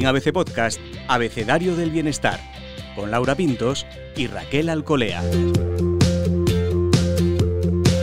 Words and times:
En 0.00 0.06
ABC 0.06 0.32
Podcast, 0.32 0.80
Abecedario 1.08 1.76
del 1.76 1.90
Bienestar, 1.90 2.40
con 2.96 3.10
Laura 3.10 3.34
Pintos 3.34 3.84
y 4.16 4.28
Raquel 4.28 4.70
Alcolea. 4.70 5.22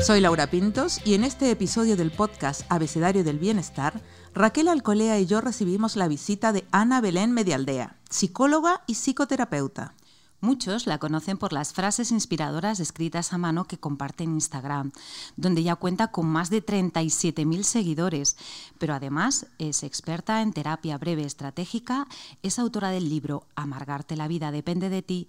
Soy 0.03 0.21
Laura 0.21 0.45
Pintos 0.45 1.01
y 1.05 1.15
en 1.15 1.23
este 1.23 1.49
episodio 1.49 1.97
del 1.97 2.11
podcast 2.11 2.61
Abecedario 2.69 3.23
del 3.23 3.39
Bienestar, 3.39 3.99
Raquel 4.35 4.67
Alcolea 4.67 5.19
y 5.19 5.25
yo 5.25 5.41
recibimos 5.41 5.95
la 5.95 6.07
visita 6.07 6.53
de 6.53 6.65
Ana 6.69 7.01
Belén 7.01 7.31
Medialdea, 7.31 7.95
psicóloga 8.11 8.83
y 8.85 8.93
psicoterapeuta. 8.93 9.95
Muchos 10.39 10.85
la 10.85 10.99
conocen 10.99 11.39
por 11.39 11.51
las 11.51 11.73
frases 11.73 12.11
inspiradoras 12.11 12.79
escritas 12.79 13.33
a 13.33 13.39
mano 13.39 13.65
que 13.65 13.79
comparte 13.79 14.23
en 14.23 14.33
Instagram, 14.33 14.91
donde 15.35 15.63
ya 15.63 15.75
cuenta 15.75 16.11
con 16.11 16.27
más 16.27 16.51
de 16.51 16.63
37.000 16.63 17.63
seguidores, 17.63 18.37
pero 18.77 18.93
además 18.93 19.47
es 19.57 19.81
experta 19.81 20.43
en 20.43 20.53
terapia 20.53 20.99
breve 20.99 21.23
estratégica, 21.23 22.07
es 22.43 22.59
autora 22.59 22.91
del 22.91 23.09
libro 23.09 23.47
Amargarte 23.55 24.15
la 24.15 24.27
vida 24.27 24.51
depende 24.51 24.89
de 24.89 25.01
ti 25.01 25.27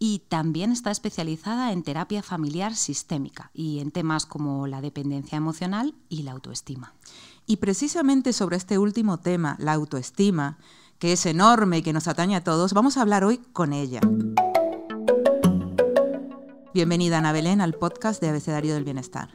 y 0.00 0.22
también 0.28 0.72
está 0.72 0.90
especializada 0.90 1.72
en 1.72 1.84
terapia 1.84 2.24
familiar 2.24 2.74
sistémica 2.74 3.52
y 3.54 3.78
en 3.78 3.92
temas 3.92 4.26
como 4.26 4.66
la 4.66 4.80
dependencia 4.80 5.36
emocional 5.36 5.94
y 6.08 6.24
la 6.24 6.32
autoestima. 6.32 6.94
Y 7.46 7.58
precisamente 7.58 8.32
sobre 8.32 8.56
este 8.56 8.76
último 8.78 9.18
tema, 9.18 9.56
la 9.60 9.74
autoestima, 9.74 10.58
que 10.98 11.12
es 11.12 11.26
enorme 11.26 11.78
y 11.78 11.82
que 11.82 11.92
nos 11.92 12.08
atañe 12.08 12.34
a 12.34 12.42
todos, 12.42 12.72
vamos 12.72 12.96
a 12.96 13.02
hablar 13.02 13.22
hoy 13.22 13.38
con 13.52 13.72
ella. 13.72 14.00
Bienvenida 16.78 17.18
Ana 17.18 17.32
Belén 17.32 17.60
al 17.60 17.74
podcast 17.74 18.20
de 18.20 18.28
Abecedario 18.28 18.72
del 18.72 18.84
Bienestar. 18.84 19.30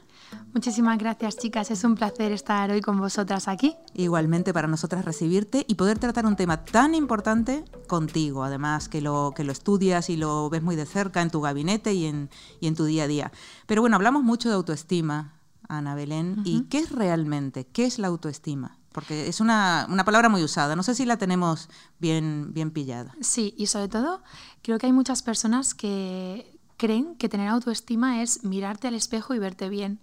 Muchísimas 0.54 0.98
gracias 0.98 1.36
chicas, 1.36 1.72
es 1.72 1.84
un 1.84 1.96
placer 1.96 2.32
estar 2.32 2.72
hoy 2.72 2.80
con 2.80 2.98
vosotras 2.98 3.50
aquí. 3.50 3.76
Igualmente 3.94 4.54
para 4.54 4.70
nosotras 4.70 5.04
recibirte 5.04 5.66
y 5.68 5.76
poder 5.76 6.00
tratar 6.00 6.26
un 6.26 6.38
tema 6.38 6.64
tan 6.64 6.96
importante 6.96 7.66
contigo, 7.90 8.46
además 8.46 8.88
que 8.88 9.02
lo, 9.02 9.34
que 9.36 9.44
lo 9.44 9.52
estudias 9.52 10.10
y 10.10 10.16
lo 10.16 10.50
ves 10.50 10.64
muy 10.64 10.78
de 10.78 10.86
cerca 10.86 11.22
en 11.22 11.32
tu 11.32 11.42
gabinete 11.42 11.94
y 11.94 12.06
en, 12.06 12.30
y 12.62 12.68
en 12.68 12.76
tu 12.76 12.86
día 12.86 13.04
a 13.04 13.08
día. 13.08 13.32
Pero 13.66 13.82
bueno, 13.82 13.98
hablamos 13.98 14.24
mucho 14.24 14.48
de 14.48 14.56
autoestima, 14.56 15.34
Ana 15.68 15.96
Belén, 15.96 16.44
¿y 16.46 16.62
qué 16.70 16.80
es 16.80 16.94
realmente? 16.94 17.68
¿Qué 17.68 17.84
es 17.84 18.00
la 18.00 18.08
autoestima? 18.08 18.78
Porque 18.94 19.28
es 19.28 19.42
una, 19.42 19.86
una, 19.90 20.06
palabra 20.06 20.30
muy 20.30 20.44
usada, 20.46 20.78
no 20.78 20.84
sé 20.84 20.96
si 20.96 21.04
la 21.04 21.18
tenemos 21.18 21.68
bien, 22.00 22.54
bien 22.54 22.72
pillada. 22.72 23.14
Sí, 23.20 23.54
y 23.58 23.68
sobre 23.68 23.90
todo 23.90 24.24
creo 24.62 24.78
que 24.78 24.86
hay 24.86 24.94
muchas 24.94 25.24
personas 25.24 25.74
que 25.74 26.53
creen 26.84 27.16
que 27.16 27.30
tener 27.30 27.48
autoestima 27.48 28.22
es 28.22 28.44
mirarte 28.44 28.90
al 28.90 28.94
espejo 28.94 29.34
y 29.34 29.40
verte 29.40 29.70
bien. 29.70 30.02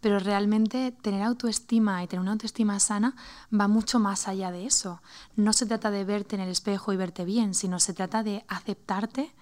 Pero 0.00 0.20
realmente 0.20 0.92
tener 1.02 1.22
autoestima 1.24 2.04
y 2.04 2.06
tener 2.06 2.20
una 2.20 2.30
autoestima 2.30 2.78
sana 2.78 3.16
va 3.52 3.66
mucho 3.66 3.98
más 3.98 4.28
allá 4.28 4.52
de 4.52 4.64
eso. 4.64 5.02
No 5.34 5.52
se 5.52 5.66
trata 5.66 5.90
de 5.90 6.04
verte 6.04 6.36
en 6.36 6.42
el 6.42 6.48
espejo 6.48 6.92
y 6.92 6.96
verte 6.96 7.24
bien, 7.24 7.52
sino 7.52 7.80
se 7.80 7.94
trata 7.94 8.22
de 8.22 8.44
aceptarte 8.46 9.34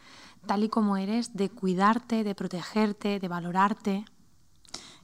tal 0.47 0.64
y 0.64 0.70
como 0.70 0.97
eres, 0.97 1.36
de 1.36 1.50
cuidarte, 1.50 2.25
de 2.25 2.34
protegerte, 2.34 3.20
de 3.20 3.28
valorarte. 3.28 4.06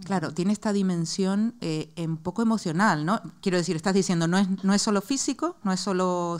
Claro, 0.06 0.32
tiene 0.32 0.54
esta 0.54 0.72
dimensión 0.72 1.54
eh, 1.60 1.92
un 1.98 2.16
poco 2.16 2.40
emocional, 2.40 3.04
¿no? 3.04 3.20
Quiero 3.42 3.58
decir, 3.58 3.76
estás 3.76 3.92
diciendo, 3.92 4.26
no 4.26 4.38
es, 4.38 4.64
no 4.64 4.72
es 4.72 4.80
solo 4.80 5.02
físico, 5.02 5.56
no 5.62 5.70
es 5.70 5.80
solo 5.80 6.38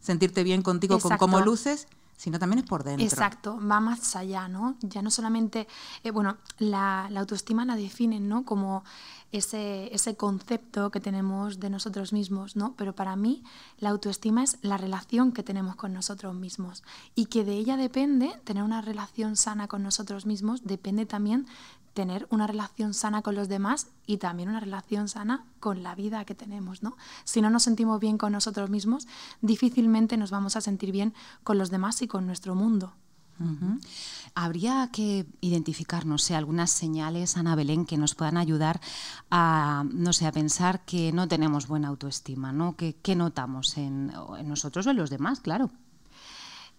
sentirte 0.00 0.44
bien 0.44 0.62
contigo 0.62 0.98
con 0.98 1.18
cómo 1.18 1.40
luces, 1.42 1.88
sino 2.16 2.38
también 2.38 2.60
es 2.60 2.64
por 2.64 2.82
dentro. 2.84 3.04
Exacto, 3.04 3.58
va 3.58 3.80
más 3.80 4.16
allá, 4.16 4.48
¿no? 4.48 4.76
Ya 4.80 5.02
no 5.02 5.10
solamente, 5.10 5.68
eh, 6.02 6.10
bueno, 6.10 6.38
la, 6.58 7.06
autoestima 7.16 7.64
la 7.64 7.76
definen, 7.76 8.28
¿no? 8.28 8.44
Como 8.44 8.84
ese, 9.32 9.94
ese 9.94 10.16
concepto 10.16 10.90
que 10.90 11.00
tenemos 11.00 11.60
de 11.60 11.70
nosotros 11.70 12.12
mismos, 12.12 12.56
¿no? 12.56 12.74
Pero 12.76 12.94
para 12.94 13.16
mí 13.16 13.44
la 13.78 13.90
autoestima 13.90 14.42
es 14.42 14.58
la 14.62 14.76
relación 14.76 15.32
que 15.32 15.42
tenemos 15.42 15.76
con 15.76 15.92
nosotros 15.92 16.34
mismos 16.34 16.82
y 17.14 17.26
que 17.26 17.44
de 17.44 17.54
ella 17.54 17.76
depende, 17.76 18.40
tener 18.44 18.62
una 18.62 18.80
relación 18.80 19.36
sana 19.36 19.68
con 19.68 19.82
nosotros 19.82 20.26
mismos, 20.26 20.64
depende 20.64 21.06
también 21.06 21.46
tener 21.96 22.28
una 22.30 22.46
relación 22.46 22.92
sana 22.92 23.22
con 23.22 23.34
los 23.34 23.48
demás 23.48 23.88
y 24.06 24.18
también 24.18 24.50
una 24.50 24.60
relación 24.60 25.08
sana 25.08 25.46
con 25.60 25.82
la 25.82 25.94
vida 25.94 26.26
que 26.26 26.34
tenemos, 26.34 26.82
¿no? 26.82 26.94
Si 27.24 27.40
no 27.40 27.48
nos 27.48 27.62
sentimos 27.62 27.98
bien 28.00 28.18
con 28.18 28.32
nosotros 28.32 28.68
mismos, 28.68 29.08
difícilmente 29.40 30.18
nos 30.18 30.30
vamos 30.30 30.56
a 30.56 30.60
sentir 30.60 30.92
bien 30.92 31.14
con 31.42 31.56
los 31.56 31.70
demás 31.70 32.02
y 32.02 32.06
con 32.06 32.26
nuestro 32.26 32.54
mundo. 32.54 32.92
Habría 34.34 34.90
que 34.92 35.26
identificar, 35.40 36.04
no 36.04 36.18
sé, 36.18 36.34
algunas 36.34 36.70
señales, 36.70 37.36
Ana 37.38 37.54
Belén, 37.54 37.86
que 37.86 37.96
nos 37.96 38.14
puedan 38.14 38.36
ayudar 38.36 38.80
a, 39.30 39.84
no 39.90 40.12
sé, 40.12 40.26
a 40.26 40.32
pensar 40.32 40.84
que 40.84 41.12
no 41.12 41.28
tenemos 41.28 41.66
buena 41.66 41.88
autoestima, 41.88 42.52
¿no? 42.52 42.76
¿Qué, 42.76 43.16
notamos 43.16 43.78
en, 43.78 44.12
en 44.38 44.48
nosotros 44.48 44.86
o 44.86 44.90
en 44.90 44.96
los 44.96 45.08
demás, 45.08 45.40
claro? 45.40 45.70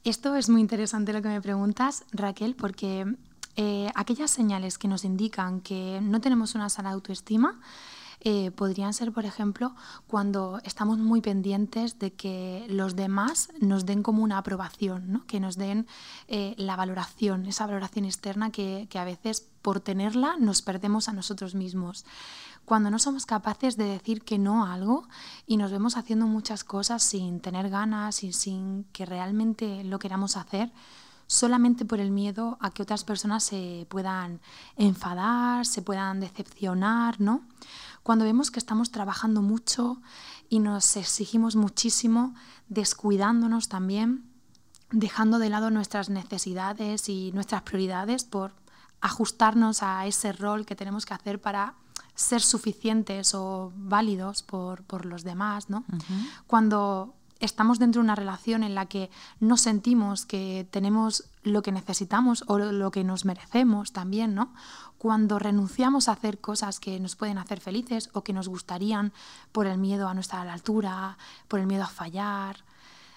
Esto 0.03 0.35
es 0.35 0.47
muy 0.47 0.61
interesante 0.61 1.11
lo 1.11 1.21
que 1.21 1.29
me 1.29 1.41
preguntas, 1.41 2.05
Raquel, 2.11 2.55
porque 2.55 3.17
eh, 3.57 3.91
aquellas 3.95 4.29
señales 4.29 4.77
que 4.77 4.87
nos 4.87 5.03
indican 5.03 5.61
que 5.61 5.99
no 6.01 6.21
tenemos 6.21 6.53
una 6.53 6.69
sana 6.69 6.91
autoestima 6.91 7.59
eh, 8.19 8.51
podrían 8.51 8.93
ser, 8.93 9.11
por 9.11 9.25
ejemplo, 9.25 9.75
cuando 10.07 10.59
estamos 10.63 10.99
muy 10.99 11.21
pendientes 11.21 11.97
de 11.97 12.13
que 12.13 12.67
los 12.69 12.95
demás 12.95 13.49
nos 13.59 13.85
den 13.85 14.03
como 14.03 14.23
una 14.23 14.37
aprobación, 14.37 15.23
que 15.27 15.39
nos 15.39 15.55
den 15.55 15.87
eh, 16.27 16.53
la 16.57 16.75
valoración, 16.75 17.47
esa 17.47 17.65
valoración 17.65 18.05
externa 18.05 18.51
que, 18.51 18.87
que 18.89 18.99
a 18.99 19.05
veces 19.05 19.47
por 19.61 19.79
tenerla 19.79 20.35
nos 20.39 20.61
perdemos 20.61 21.09
a 21.09 21.13
nosotros 21.13 21.55
mismos. 21.55 22.05
Cuando 22.63 22.91
no 22.91 22.99
somos 22.99 23.25
capaces 23.25 23.75
de 23.75 23.85
decir 23.85 24.23
que 24.23 24.37
no 24.37 24.65
a 24.65 24.73
algo 24.73 25.07
y 25.47 25.57
nos 25.57 25.71
vemos 25.71 25.97
haciendo 25.97 26.27
muchas 26.27 26.63
cosas 26.63 27.01
sin 27.01 27.39
tener 27.39 27.69
ganas 27.69 28.23
y 28.23 28.33
sin 28.33 28.83
que 28.93 29.05
realmente 29.05 29.83
lo 29.83 29.99
queramos 29.99 30.37
hacer, 30.37 30.71
solamente 31.27 31.85
por 31.85 31.99
el 31.99 32.11
miedo 32.11 32.57
a 32.61 32.71
que 32.71 32.81
otras 32.81 33.03
personas 33.03 33.43
se 33.43 33.85
puedan 33.89 34.39
enfadar, 34.77 35.65
se 35.65 35.81
puedan 35.81 36.21
decepcionar, 36.21 37.19
¿no? 37.19 37.41
Cuando 38.01 38.23
vemos 38.23 38.49
que 38.49 38.59
estamos 38.59 38.91
trabajando 38.91 39.41
mucho 39.41 40.01
y 40.49 40.59
nos 40.59 40.95
exigimos 40.95 41.57
muchísimo, 41.57 42.33
descuidándonos 42.69 43.67
también, 43.67 44.23
dejando 44.91 45.39
de 45.39 45.49
lado 45.49 45.69
nuestras 45.69 46.09
necesidades 46.09 47.09
y 47.09 47.33
nuestras 47.33 47.63
prioridades 47.63 48.23
por 48.23 48.53
ajustarnos 49.01 49.83
a 49.83 50.07
ese 50.07 50.31
rol 50.31 50.65
que 50.65 50.75
tenemos 50.75 51.05
que 51.05 51.13
hacer 51.13 51.41
para 51.41 51.75
ser 52.15 52.41
suficientes 52.41 53.35
o 53.35 53.73
válidos 53.75 54.41
por, 54.41 54.83
por 54.83 55.05
los 55.05 55.23
demás, 55.23 55.69
¿no? 55.69 55.83
Cuando 56.47 57.16
estamos 57.39 57.79
dentro 57.79 58.01
de 58.01 58.05
una 58.05 58.15
relación 58.15 58.63
en 58.63 58.75
la 58.75 58.85
que 58.85 59.09
no 59.39 59.57
sentimos 59.57 60.25
que 60.25 60.67
tenemos 60.71 61.25
lo 61.43 61.61
que 61.61 61.71
necesitamos 61.71 62.43
o 62.47 62.57
lo 62.57 62.91
que 62.91 63.03
nos 63.03 63.25
merecemos 63.25 63.93
también, 63.93 64.35
¿no? 64.35 64.53
Cuando 64.97 65.39
renunciamos 65.39 66.07
a 66.07 66.13
hacer 66.13 66.39
cosas 66.39 66.79
que 66.79 66.99
nos 66.99 67.15
pueden 67.15 67.37
hacer 67.37 67.59
felices 67.59 68.09
o 68.13 68.23
que 68.23 68.33
nos 68.33 68.47
gustarían 68.47 69.13
por 69.51 69.67
el 69.67 69.77
miedo 69.77 70.07
a 70.07 70.13
no 70.13 70.21
estar 70.21 70.39
a 70.39 70.45
la 70.45 70.53
altura, 70.53 71.17
por 71.47 71.59
el 71.59 71.67
miedo 71.67 71.83
a 71.83 71.87
fallar, 71.87 72.65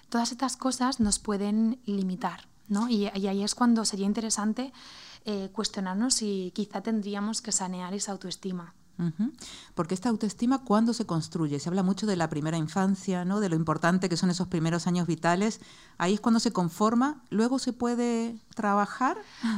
todas 0.09 0.33
estas 0.33 0.57
cosas 0.57 1.01
nos 1.01 1.19
pueden 1.19 1.81
limitar, 1.87 2.49
¿no? 2.69 2.89
Y, 2.89 3.07
ahí 3.07 3.43
es 3.43 3.55
cuando 3.55 3.85
sería 3.85 4.07
interesante 4.07 4.73
eh, 5.25 5.51
cuestionarnos 5.53 6.15
si 6.15 6.53
quizá 6.55 6.83
tendríamos 6.83 7.41
que 7.43 7.53
sanear 7.53 7.95
esa 7.95 8.13
autoestima. 8.13 8.75
Porque 9.75 9.95
esta 9.95 10.09
autoestima, 10.09 10.65
¿cuándo 10.65 10.93
se 10.93 11.07
construye? 11.07 11.59
Se 11.59 11.69
habla 11.69 11.83
mucho 11.83 12.07
de 12.07 12.17
la 12.17 12.29
primera 12.29 12.59
infancia, 12.59 13.25
¿no? 13.25 13.41
de 13.41 13.49
lo 13.49 13.57
importante 13.57 14.09
que 14.09 14.17
son 14.17 14.31
esos 14.31 14.49
primeros 14.49 14.87
años 14.87 15.07
vitales. 15.07 15.61
Ahí 15.99 16.15
es 16.15 16.21
cuando 16.21 16.41
se 16.41 16.53
conforma, 16.53 17.23
luego 17.31 17.59
se 17.59 17.73
puede 17.73 18.37
trabajar. 18.55 19.17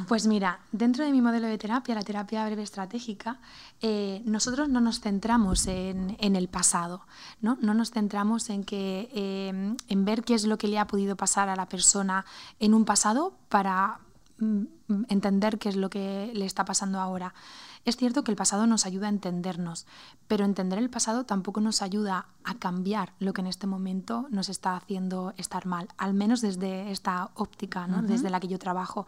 Pues 0.09 0.27
mira, 0.27 0.61
dentro 0.71 1.05
de 1.05 1.11
mi 1.11 1.21
modelo 1.21 1.47
de 1.47 1.59
terapia, 1.59 1.95
la 1.95 2.03
terapia 2.03 2.45
breve 2.47 2.63
estratégica, 2.63 3.41
eh, 3.81 4.23
nosotros 4.25 4.69
no 4.69 4.81
nos 4.81 5.01
centramos 5.01 5.67
en, 5.67 6.17
el 6.21 6.49
pasado, 6.49 7.03
¿no? 7.41 7.59
no 7.61 7.75
nos 7.75 7.91
centramos 7.91 8.51
en, 8.51 8.65
que, 8.65 9.11
eh, 9.13 9.77
en 9.89 10.05
ver 10.05 10.23
qué 10.23 10.35
es 10.35 10.45
lo 10.45 10.59
que 10.59 10.69
le 10.69 10.79
ha 10.79 10.87
podido 10.87 11.17
pasar 11.17 11.49
a 11.49 11.57
la 11.57 11.67
persona 11.67 12.25
en 12.61 12.75
un 12.75 12.85
pasado 12.85 13.35
para 13.49 13.99
mm, 14.39 14.65
entender 15.09 15.59
qué 15.59 15.69
es 15.69 15.77
lo 15.77 15.91
que 15.91 16.31
le 16.35 16.47
está 16.47 16.65
pasando 16.65 17.01
ahora. 17.01 17.35
Es 17.85 17.97
cierto 17.97 18.23
que 18.23 18.31
el 18.31 18.37
pasado 18.37 18.69
nos 18.69 18.87
ayuda 18.87 19.07
a 19.07 19.11
entendernos, 19.11 19.87
pero 20.29 20.45
entender 20.45 20.79
el 20.79 20.89
pasado 20.89 21.25
tampoco 21.25 21.61
nos 21.61 21.83
ayuda 21.83 22.27
a 22.45 22.55
cambiar 22.55 23.13
lo 23.19 23.33
que 23.33 23.41
en 23.41 23.49
este 23.49 23.67
momento 23.67 24.27
nos 24.31 24.49
está 24.49 24.77
haciendo 24.77 25.35
estar 25.37 25.67
mal, 25.67 25.89
al 25.97 26.15
menos 26.15 26.41
desde 26.41 26.93
esta 26.93 27.31
óptica, 27.35 27.89
¿no? 27.89 28.03
desde 28.03 28.31
la 28.31 28.39
que 28.39 28.47
yo 28.47 28.61
trabajo. 28.61 29.07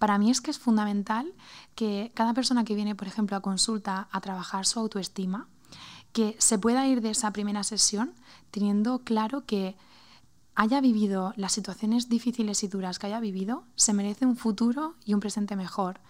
Para 0.00 0.18
mí 0.18 0.30
es 0.30 0.40
que 0.40 0.50
es 0.50 0.58
fundamental 0.58 1.32
que 1.76 2.10
cada 2.14 2.34
persona 2.34 2.64
que 2.64 2.74
viene, 2.74 2.96
por 2.96 3.06
ejemplo, 3.06 3.36
a 3.36 3.42
consulta 3.42 4.08
a 4.10 4.20
trabajar 4.20 4.66
su 4.66 4.80
autoestima, 4.80 5.46
que 6.12 6.34
se 6.38 6.58
pueda 6.58 6.86
ir 6.86 7.02
de 7.02 7.10
esa 7.10 7.32
primera 7.32 7.62
sesión 7.62 8.12
teniendo 8.50 9.04
claro 9.04 9.44
que 9.44 9.76
haya 10.56 10.80
vivido 10.80 11.32
las 11.36 11.52
situaciones 11.52 12.08
difíciles 12.08 12.64
y 12.64 12.68
duras 12.68 12.98
que 12.98 13.06
haya 13.06 13.20
vivido, 13.20 13.64
se 13.76 13.92
merece 13.92 14.26
un 14.26 14.36
futuro 14.36 14.94
y 15.04 15.14
un 15.14 15.20
presente 15.20 15.54
mejor 15.54 16.00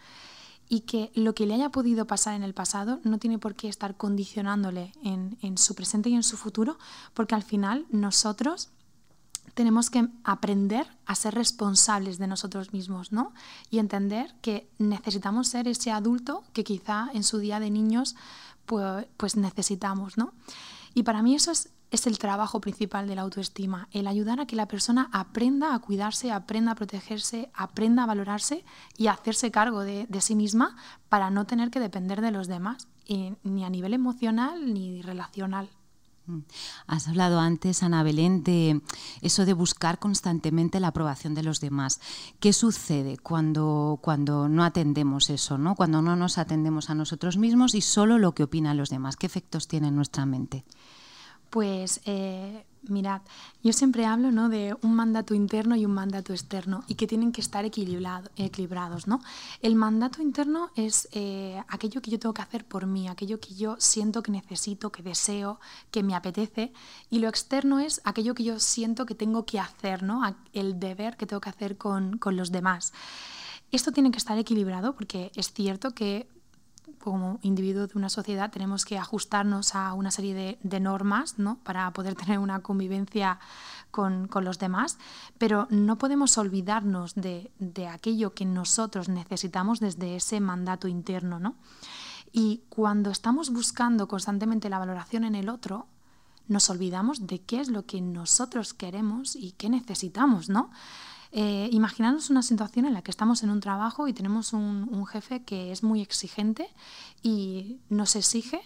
y 0.69 0.81
que 0.81 1.11
lo 1.15 1.35
que 1.35 1.47
le 1.47 1.55
haya 1.55 1.71
podido 1.71 2.07
pasar 2.07 2.35
en 2.35 2.43
el 2.43 2.55
pasado 2.55 3.01
no 3.05 3.19
tiene 3.19 3.39
por 3.39 3.55
qué 3.55 3.69
estar 3.69 3.97
condicionándole 3.97 4.93
en, 5.03 5.59
su 5.59 5.75
presente 5.75 6.09
y 6.09 6.15
en 6.15 6.23
su 6.23 6.37
futuro, 6.37 6.79
porque 7.15 7.35
al 7.35 7.43
final 7.43 7.87
nosotros 7.91 8.71
tenemos 9.55 9.91
que 9.91 10.09
aprender 10.25 10.87
a 11.07 11.15
ser 11.15 11.35
responsables 11.35 12.19
de 12.19 12.27
nosotros 12.27 12.73
mismos, 12.73 13.13
¿no? 13.13 13.33
Y 13.71 13.79
entender 13.79 14.35
que 14.43 14.69
necesitamos 14.79 15.49
ser 15.49 15.69
ese 15.69 15.93
adulto 15.93 16.45
que 16.53 16.65
quizá 16.65 17.09
en 17.15 17.23
su 17.23 17.39
día 17.39 17.61
de 17.61 17.71
niños 17.71 18.17
pues, 18.67 19.07
pues 19.17 19.37
necesitamos, 19.37 20.19
¿no? 20.19 20.35
Y 20.95 21.05
para 21.05 21.23
mí 21.23 21.35
eso 21.35 21.53
es, 21.53 21.71
es 21.91 22.07
el 22.07 22.19
trabajo 22.19 22.61
principal 22.61 23.07
de 23.07 23.15
la 23.15 23.23
autoestima, 23.23 23.89
el 23.93 24.07
ayudar 24.07 24.41
a 24.41 24.47
que 24.47 24.57
la 24.57 24.67
persona 24.67 25.09
aprenda 25.13 25.75
a 25.75 25.79
cuidarse, 25.79 26.33
aprenda 26.33 26.73
a 26.73 26.75
protegerse, 26.75 27.51
aprenda 27.55 28.03
a 28.03 28.07
valorarse 28.07 28.65
y 28.97 29.07
a 29.07 29.13
hacerse 29.13 29.51
cargo 29.51 29.83
de, 29.83 30.07
de 30.09 30.21
sí 30.21 30.35
misma 30.35 30.77
para 31.09 31.31
no 31.31 31.47
tener 31.47 31.71
que 31.71 31.81
depender 31.81 32.21
de 32.21 32.33
los 32.33 32.49
demás, 32.49 32.89
ni 33.09 33.65
a 33.65 33.71
nivel 33.71 33.95
emocional 33.95 34.75
ni 34.75 35.01
relacional. 35.03 35.71
Mm. 36.27 36.41
Has 36.87 37.09
hablado 37.09 37.39
antes, 37.39 37.83
Ana 37.83 38.03
Belén, 38.03 38.43
de 38.43 38.81
eso 39.23 39.45
de 39.45 39.53
buscar 39.53 39.99
constantemente 39.99 40.81
la 40.81 40.89
aprobación 40.89 41.35
de 41.35 41.43
los 41.43 41.61
demás. 41.61 42.01
¿Qué 42.41 42.53
sucede 42.53 43.17
cuando, 43.19 44.01
cuando 44.03 44.49
no 44.49 44.65
atendemos 44.65 45.31
eso, 45.31 45.59
¿no? 45.59 45.75
cuando 45.75 46.03
no 46.03 46.17
nos 46.17 46.39
atendemos 46.39 46.91
a 46.91 46.95
nosotros 46.95 47.37
mismos 47.37 47.75
y 47.75 47.81
solo 47.81 48.19
lo 48.19 48.35
que 48.35 48.43
opinan 48.43 48.77
los 48.77 48.91
demás? 48.91 49.17
¿Qué 49.17 49.27
efectos 49.27 49.69
tiene 49.69 49.89
en 49.89 49.97
nuestra 49.97 50.27
mente? 50.27 50.65
Pues 51.51 52.01
eh, 52.05 52.65
mirad, 52.91 53.23
yo 53.63 53.73
siempre 53.73 54.07
hablo 54.07 54.31
¿no? 54.31 54.49
de 54.49 54.77
un 54.83 54.95
mandato 54.95 55.35
interno 55.35 55.77
y 55.77 55.85
un 55.85 55.93
mandato 55.93 56.33
externo 56.33 56.85
y 56.89 56.95
que 56.95 57.07
tienen 57.07 57.33
que 57.33 57.41
estar 57.41 57.65
equilibrados. 57.65 59.07
¿no? 59.07 59.21
El 59.63 59.75
mandato 59.75 60.23
interno 60.23 60.71
es 60.77 61.09
eh, 61.13 61.63
aquello 61.69 62.01
que 62.01 62.11
yo 62.11 62.19
tengo 62.19 62.35
que 62.35 62.43
hacer 62.43 62.65
por 62.65 62.87
mí, 62.87 63.09
aquello 63.09 63.41
que 63.41 63.55
yo 63.55 63.77
siento 63.79 64.23
que 64.23 64.33
necesito, 64.33 64.91
que 64.91 65.03
deseo, 65.03 65.61
que 65.91 66.03
me 66.03 66.15
apetece. 66.15 66.73
Y 67.11 67.19
lo 67.19 67.29
externo 67.29 67.81
es 67.81 68.01
aquello 68.05 68.35
que 68.35 68.45
yo 68.45 68.61
siento 68.61 69.07
que 69.07 69.15
tengo 69.15 69.45
que 69.47 69.61
hacer, 69.61 70.03
¿no? 70.03 70.23
el 70.53 70.79
deber 70.79 71.17
que 71.17 71.27
tengo 71.27 71.41
que 71.41 71.51
hacer 71.51 71.77
con, 71.77 72.19
con 72.19 72.37
los 72.37 72.53
demás. 72.53 72.93
Esto 73.73 73.93
tiene 73.93 74.11
que 74.11 74.19
estar 74.19 74.39
equilibrado 74.39 74.95
porque 74.95 75.33
es 75.35 75.53
cierto 75.53 75.93
que 75.93 76.29
como 77.07 77.39
individuo 77.43 77.87
de 77.87 77.97
una 77.97 78.09
sociedad 78.09 78.51
tenemos 78.51 78.85
que 78.85 78.99
ajustarnos 78.99 79.77
a 79.77 79.93
una 79.93 80.11
serie 80.11 80.59
de, 80.61 80.81
normas 80.81 81.39
¿no? 81.39 81.61
para 81.63 81.89
poder 81.93 82.15
tener 82.21 82.41
una 82.41 82.63
convivencia 82.63 83.39
con, 83.93 84.29
los 84.43 84.59
demás, 84.59 84.99
pero 85.39 85.69
no 85.71 85.99
podemos 85.99 86.37
olvidarnos 86.37 87.15
de, 87.15 87.53
aquello 87.89 88.35
que 88.35 88.45
nosotros 88.45 89.09
necesitamos 89.09 89.79
desde 89.79 90.17
ese 90.17 90.41
mandato 90.41 90.89
interno. 90.89 91.39
¿no? 91.39 91.55
Y 92.33 92.63
cuando 92.71 93.13
estamos 93.13 93.51
buscando 93.51 94.09
constantemente 94.09 94.69
la 94.69 94.81
valoración 94.81 95.23
en 95.23 95.37
el 95.37 95.49
otro, 95.49 95.87
nos 96.49 96.69
olvidamos 96.71 97.29
de 97.29 97.41
qué 97.41 97.61
es 97.61 97.69
lo 97.69 97.87
que 97.87 98.01
nosotros 98.01 98.75
queremos 98.75 99.37
y 99.37 99.53
qué 99.53 99.71
necesitamos, 99.71 100.49
¿no? 100.49 100.73
Eh, 101.39 101.69
una 102.31 102.43
situación 102.43 102.87
en 102.87 102.95
la 102.95 103.03
que 103.03 103.11
estamos 103.11 103.43
en 103.43 103.51
un 103.51 103.61
trabajo 103.61 104.09
y 104.09 104.15
tenemos 104.15 104.55
un, 104.55 105.05
jefe 105.05 105.45
que 105.45 105.71
es 105.71 105.83
muy 105.83 106.01
exigente 106.01 106.71
y 107.23 107.79
nos 107.91 108.17
exige 108.17 108.63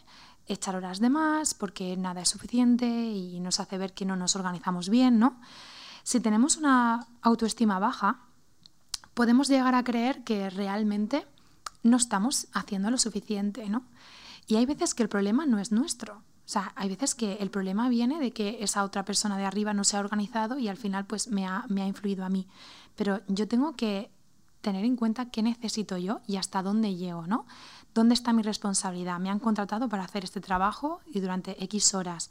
echar 0.47 0.77
horas 0.77 1.01
de 1.01 1.11
más 1.11 1.53
porque 1.53 1.97
nada 1.97 2.21
es 2.21 2.29
suficiente 2.29 2.87
y 2.87 3.41
nos 3.41 3.59
hace 3.59 3.77
ver 3.77 3.93
que 3.93 4.05
no 4.05 4.15
nos 4.15 4.37
organizamos 4.37 4.89
bien, 4.89 5.19
¿no? 5.19 5.41
Si 6.05 6.21
tenemos 6.21 6.59
una 6.59 7.09
autoestima 7.23 7.81
baja, 7.81 8.21
podemos 9.15 9.49
llegar 9.49 9.75
a 9.75 9.83
creer 9.83 10.23
que 10.23 10.49
realmente 10.49 11.27
no 11.83 11.97
estamos 11.97 12.47
haciendo 12.53 12.93
lo 12.93 12.99
suficiente, 12.99 13.69
¿no? 13.69 13.83
Y 14.47 14.55
hay 14.55 14.67
veces 14.67 14.95
que 14.95 15.03
el 15.03 15.09
problema 15.09 15.45
no 15.45 15.59
es 15.59 15.73
nuestro, 15.73 16.23
o 16.51 16.53
sea, 16.53 16.73
hay 16.75 16.89
veces 16.89 17.15
que 17.15 17.35
el 17.35 17.49
problema 17.49 17.89
viene 17.89 18.19
de 18.19 18.33
que 18.33 18.59
esa 18.61 18.83
otra 18.83 19.05
persona 19.05 19.39
de 19.39 19.45
arriba 19.45 19.73
no 19.73 19.85
se 19.85 19.97
ha 19.97 20.01
organizado 20.01 20.59
y 20.59 20.67
al 20.67 20.77
final 20.77 21.07
pues 21.07 21.29
me 21.29 21.47
ha, 21.47 21.65
me 21.69 21.83
ha 21.83 21.87
influido 21.87 22.25
a 22.25 22.29
mí. 22.29 22.49
Pero 22.97 23.21
yo 23.29 23.47
tengo 23.47 23.77
que 23.77 24.11
tener 24.61 24.85
en 24.85 24.97
cuenta 24.97 25.31
qué 25.31 25.45
necesito 25.45 25.97
yo 25.97 26.23
y 26.27 26.39
hasta 26.39 26.61
dónde 26.65 26.97
llego, 26.97 27.29
¿no? 27.29 27.47
¿Dónde 27.95 28.15
está 28.15 28.33
mi 28.33 28.43
responsabilidad? 28.43 29.21
Me 29.21 29.31
han 29.31 29.39
contratado 29.39 29.89
para 29.89 30.03
hacer 30.03 30.25
este 30.25 30.41
trabajo 30.41 30.99
y 31.07 31.21
durante 31.21 31.63
X 31.63 31.95
horas. 31.95 32.31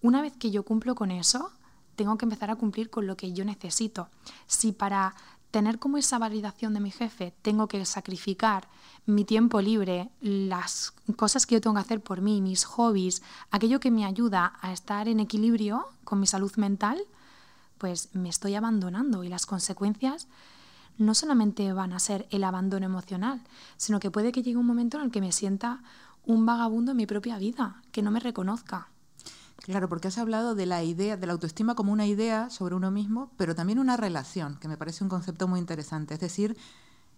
Una 0.00 0.22
vez 0.22 0.34
que 0.38 0.50
yo 0.50 0.62
cumplo 0.62 0.94
con 0.94 1.10
eso, 1.10 1.52
tengo 1.96 2.16
que 2.16 2.24
empezar 2.24 2.50
a 2.50 2.56
cumplir 2.56 2.88
con 2.88 3.06
lo 3.06 3.14
que 3.18 3.34
yo 3.34 3.44
necesito. 3.44 4.08
Si 4.46 4.72
para 4.72 5.14
tener 5.54 5.78
como 5.78 5.98
esa 5.98 6.18
validación 6.18 6.74
de 6.74 6.80
mi 6.80 6.90
jefe, 6.90 7.32
tengo 7.40 7.68
que 7.68 7.84
sacrificar 7.84 8.66
mi 9.06 9.24
tiempo 9.24 9.60
libre, 9.60 10.10
las 10.20 10.92
cosas 11.14 11.46
que 11.46 11.54
yo 11.54 11.60
tengo 11.60 11.74
que 11.74 11.82
hacer 11.82 12.00
por 12.00 12.22
mí, 12.22 12.40
mis 12.40 12.64
hobbies, 12.64 13.22
aquello 13.52 13.78
que 13.78 13.92
me 13.92 14.04
ayuda 14.04 14.54
a 14.60 14.72
estar 14.72 15.06
en 15.06 15.20
equilibrio 15.20 15.86
con 16.02 16.18
mi 16.18 16.26
salud 16.26 16.52
mental, 16.56 17.00
pues 17.78 18.08
me 18.14 18.30
estoy 18.30 18.56
abandonando 18.56 19.22
y 19.22 19.28
las 19.28 19.46
consecuencias 19.46 20.26
no 20.98 21.14
solamente 21.14 21.72
van 21.72 21.92
a 21.92 22.00
ser 22.00 22.26
el 22.32 22.42
abandono 22.42 22.86
emocional, 22.86 23.40
sino 23.76 24.00
que 24.00 24.10
puede 24.10 24.32
que 24.32 24.42
llegue 24.42 24.56
un 24.56 24.66
momento 24.66 24.98
en 24.98 25.04
el 25.04 25.12
que 25.12 25.20
me 25.20 25.30
sienta 25.30 25.84
un 26.26 26.46
vagabundo 26.46 26.90
en 26.90 26.96
mi 26.96 27.06
propia 27.06 27.38
vida, 27.38 27.80
que 27.92 28.02
no 28.02 28.10
me 28.10 28.18
reconozca. 28.18 28.88
Claro, 29.64 29.88
porque 29.88 30.08
has 30.08 30.18
hablado 30.18 30.54
de 30.54 30.66
la 30.66 30.82
idea, 30.82 31.16
de 31.16 31.26
la 31.26 31.32
autoestima 31.32 31.74
como 31.74 31.90
una 31.90 32.04
idea 32.04 32.50
sobre 32.50 32.74
uno 32.74 32.90
mismo, 32.90 33.30
pero 33.38 33.54
también 33.54 33.78
una 33.78 33.96
relación, 33.96 34.58
que 34.58 34.68
me 34.68 34.76
parece 34.76 35.02
un 35.02 35.08
concepto 35.08 35.48
muy 35.48 35.58
interesante. 35.58 36.12
Es 36.12 36.20
decir, 36.20 36.54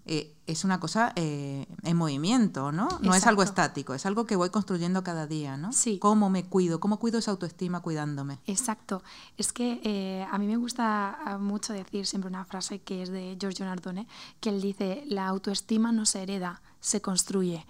eh, 0.04 0.32
es 0.46 0.62
una 0.62 0.78
cosa 0.78 1.12
eh, 1.16 1.66
en 1.82 1.96
movimiento, 1.96 2.70
¿no? 2.70 2.86
No 3.02 3.16
es 3.16 3.26
algo 3.26 3.42
estático, 3.42 3.94
es 3.94 4.06
algo 4.06 4.26
que 4.26 4.36
voy 4.36 4.50
construyendo 4.50 5.02
cada 5.02 5.26
día, 5.26 5.56
¿no? 5.56 5.72
Sí. 5.72 5.98
¿Cómo 5.98 6.30
me 6.30 6.44
cuido? 6.44 6.78
¿Cómo 6.78 7.00
cuido 7.00 7.18
esa 7.18 7.32
autoestima 7.32 7.80
cuidándome? 7.80 8.38
Exacto. 8.46 9.02
Es 9.36 9.52
que 9.52 9.80
eh, 9.82 10.24
a 10.30 10.38
mí 10.38 10.46
me 10.46 10.56
gusta 10.56 11.36
mucho 11.40 11.72
decir 11.72 12.06
siempre 12.06 12.28
una 12.28 12.44
frase 12.44 12.78
que 12.78 13.02
es 13.02 13.08
de 13.08 13.36
Giorgio 13.40 13.66
Nardone, 13.66 14.06
que 14.38 14.50
él 14.50 14.62
dice, 14.62 15.02
la 15.08 15.26
autoestima 15.26 15.90
no 15.90 16.06
se 16.06 16.22
hereda, 16.22 16.62
se 16.78 17.00
construye. 17.00 17.66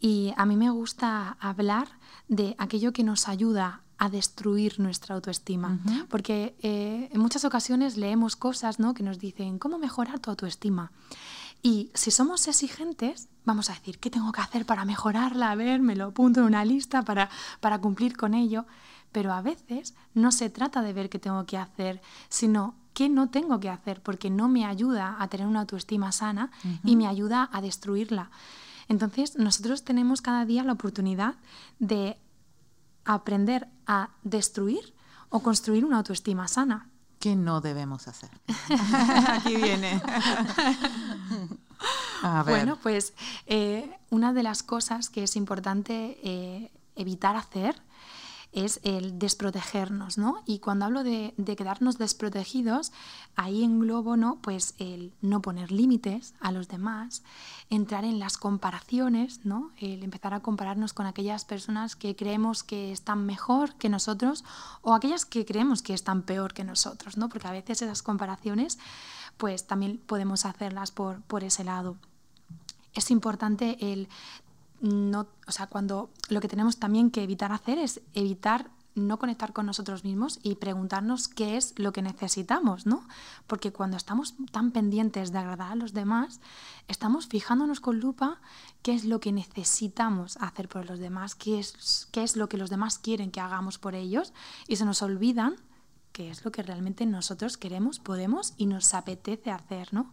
Y 0.00 0.34
a 0.36 0.44
mí 0.44 0.56
me 0.56 0.70
gusta 0.70 1.36
hablar 1.38 1.86
de 2.26 2.56
aquello 2.58 2.92
que 2.92 3.04
nos 3.04 3.28
ayuda 3.28 3.84
a 3.98 4.08
destruir 4.08 4.78
nuestra 4.78 5.14
autoestima. 5.16 5.78
Porque 6.08 6.56
eh, 6.62 7.08
en 7.12 7.20
muchas 7.20 7.44
ocasiones 7.44 7.96
leemos 7.96 8.36
cosas 8.36 8.78
¿no? 8.78 8.94
que 8.94 9.02
nos 9.02 9.18
dicen, 9.18 9.58
¿cómo 9.58 9.78
mejorar 9.78 10.20
tu 10.20 10.30
autoestima? 10.30 10.92
Y 11.62 11.90
si 11.94 12.12
somos 12.12 12.46
exigentes, 12.46 13.28
vamos 13.44 13.68
a 13.68 13.74
decir, 13.74 13.98
¿qué 13.98 14.10
tengo 14.10 14.30
que 14.30 14.40
hacer 14.40 14.64
para 14.64 14.84
mejorarla? 14.84 15.50
A 15.50 15.56
ver, 15.56 15.80
me 15.80 15.96
lo 15.96 16.06
apunto 16.06 16.40
en 16.40 16.46
una 16.46 16.64
lista 16.64 17.02
para, 17.02 17.28
para 17.60 17.80
cumplir 17.80 18.16
con 18.16 18.34
ello. 18.34 18.66
Pero 19.10 19.32
a 19.32 19.42
veces 19.42 19.94
no 20.14 20.30
se 20.30 20.50
trata 20.50 20.82
de 20.82 20.92
ver 20.92 21.08
qué 21.08 21.18
tengo 21.18 21.44
que 21.46 21.58
hacer, 21.58 22.00
sino 22.28 22.74
qué 22.94 23.08
no 23.08 23.30
tengo 23.30 23.58
que 23.58 23.70
hacer, 23.70 24.00
porque 24.02 24.30
no 24.30 24.48
me 24.48 24.64
ayuda 24.64 25.16
a 25.18 25.28
tener 25.28 25.46
una 25.46 25.60
autoestima 25.60 26.12
sana 26.12 26.50
y 26.84 26.94
me 26.94 27.06
ayuda 27.06 27.48
a 27.52 27.60
destruirla. 27.62 28.30
Entonces, 28.88 29.36
nosotros 29.36 29.82
tenemos 29.82 30.20
cada 30.20 30.44
día 30.44 30.64
la 30.64 30.72
oportunidad 30.72 31.36
de 31.78 32.18
aprender 33.14 33.68
a 33.86 34.10
destruir 34.22 34.94
o 35.30 35.40
construir 35.40 35.84
una 35.84 35.98
autoestima 35.98 36.46
sana. 36.46 36.88
¿Qué 37.18 37.34
no 37.34 37.60
debemos 37.60 38.06
hacer? 38.06 38.30
Aquí 39.28 39.56
viene. 39.56 40.00
Bueno, 42.44 42.78
pues 42.82 43.14
eh, 43.46 43.90
una 44.10 44.32
de 44.32 44.42
las 44.42 44.62
cosas 44.62 45.08
que 45.08 45.22
es 45.22 45.36
importante 45.36 46.18
eh, 46.22 46.70
evitar 46.96 47.36
hacer 47.36 47.80
es 48.52 48.80
el 48.82 49.18
desprotegernos, 49.18 50.16
¿no? 50.16 50.42
Y 50.46 50.58
cuando 50.60 50.86
hablo 50.86 51.04
de, 51.04 51.34
quedarnos 51.56 51.98
desprotegidos, 51.98 52.92
ahí 53.36 53.62
englobo, 53.62 54.16
¿no? 54.16 54.38
Pues 54.40 54.74
el 54.78 55.12
no 55.20 55.42
poner 55.42 55.70
límites 55.70 56.34
a 56.40 56.50
los 56.50 56.68
demás, 56.68 57.22
entrar 57.68 58.04
en 58.04 58.18
las 58.18 58.38
comparaciones, 58.38 59.44
¿no? 59.44 59.70
El 59.76 60.02
empezar 60.02 60.34
a 60.34 60.40
compararnos 60.40 60.92
con 60.92 61.06
aquellas 61.06 61.44
personas 61.44 61.94
que 61.94 62.16
creemos 62.16 62.62
que 62.62 62.92
están 62.92 63.26
mejor 63.26 63.74
que 63.74 63.88
nosotros 63.88 64.44
o 64.82 64.94
aquellas 64.94 65.26
que 65.26 65.44
creemos 65.44 65.82
que 65.82 65.94
están 65.94 66.22
peor 66.22 66.54
que 66.54 66.64
nosotros, 66.64 67.16
¿no? 67.16 67.28
Porque 67.28 67.48
a 67.48 67.52
veces 67.52 67.82
esas 67.82 68.02
comparaciones, 68.02 68.78
pues 69.36 69.66
también 69.66 69.98
podemos 69.98 70.46
hacerlas 70.46 70.90
por, 70.90 71.20
por 71.22 71.44
ese 71.44 71.64
lado 71.64 71.96
es 72.98 73.10
importante 73.10 73.76
el 73.92 74.08
no, 74.80 75.26
o 75.46 75.52
sea, 75.52 75.66
cuando 75.66 76.10
lo 76.28 76.40
que 76.40 76.48
tenemos 76.48 76.78
también 76.78 77.10
que 77.10 77.22
evitar 77.22 77.52
hacer 77.52 77.78
es 77.78 78.00
evitar 78.14 78.70
no 78.94 79.18
conectar 79.18 79.52
con 79.52 79.66
nosotros 79.66 80.04
mismos 80.04 80.40
y 80.42 80.56
preguntarnos 80.56 81.28
qué 81.28 81.56
es 81.56 81.74
lo 81.78 81.92
que 81.92 82.02
necesitamos, 82.02 82.86
¿no? 82.86 83.06
Porque 83.46 83.72
cuando 83.72 83.96
estamos 83.96 84.34
tan 84.50 84.72
pendientes 84.72 85.32
de 85.32 85.38
agradar 85.38 85.72
a 85.72 85.76
los 85.76 85.92
demás, 85.92 86.40
estamos 86.88 87.26
fijándonos 87.26 87.80
con 87.80 88.00
lupa 88.00 88.40
qué 88.82 88.94
es 88.94 89.04
lo 89.04 89.20
que 89.20 89.32
necesitamos 89.32 90.36
hacer 90.38 90.68
por 90.68 90.88
los 90.88 90.98
demás, 90.98 91.34
qué 91.34 91.58
es, 91.58 92.08
qué 92.10 92.22
es 92.22 92.36
lo 92.36 92.48
que 92.48 92.58
los 92.58 92.70
demás 92.70 92.98
quieren 92.98 93.30
que 93.30 93.40
hagamos 93.40 93.78
por 93.78 93.94
ellos 93.94 94.32
y 94.66 94.76
se 94.76 94.84
nos 94.84 95.02
olvidan 95.02 95.56
qué 96.18 96.30
es 96.30 96.44
lo 96.44 96.50
que 96.50 96.64
realmente 96.64 97.06
nosotros 97.06 97.56
queremos, 97.56 98.00
podemos 98.00 98.52
y 98.56 98.66
nos 98.66 98.92
apetece 98.92 99.52
hacer, 99.52 99.94
¿no? 99.94 100.12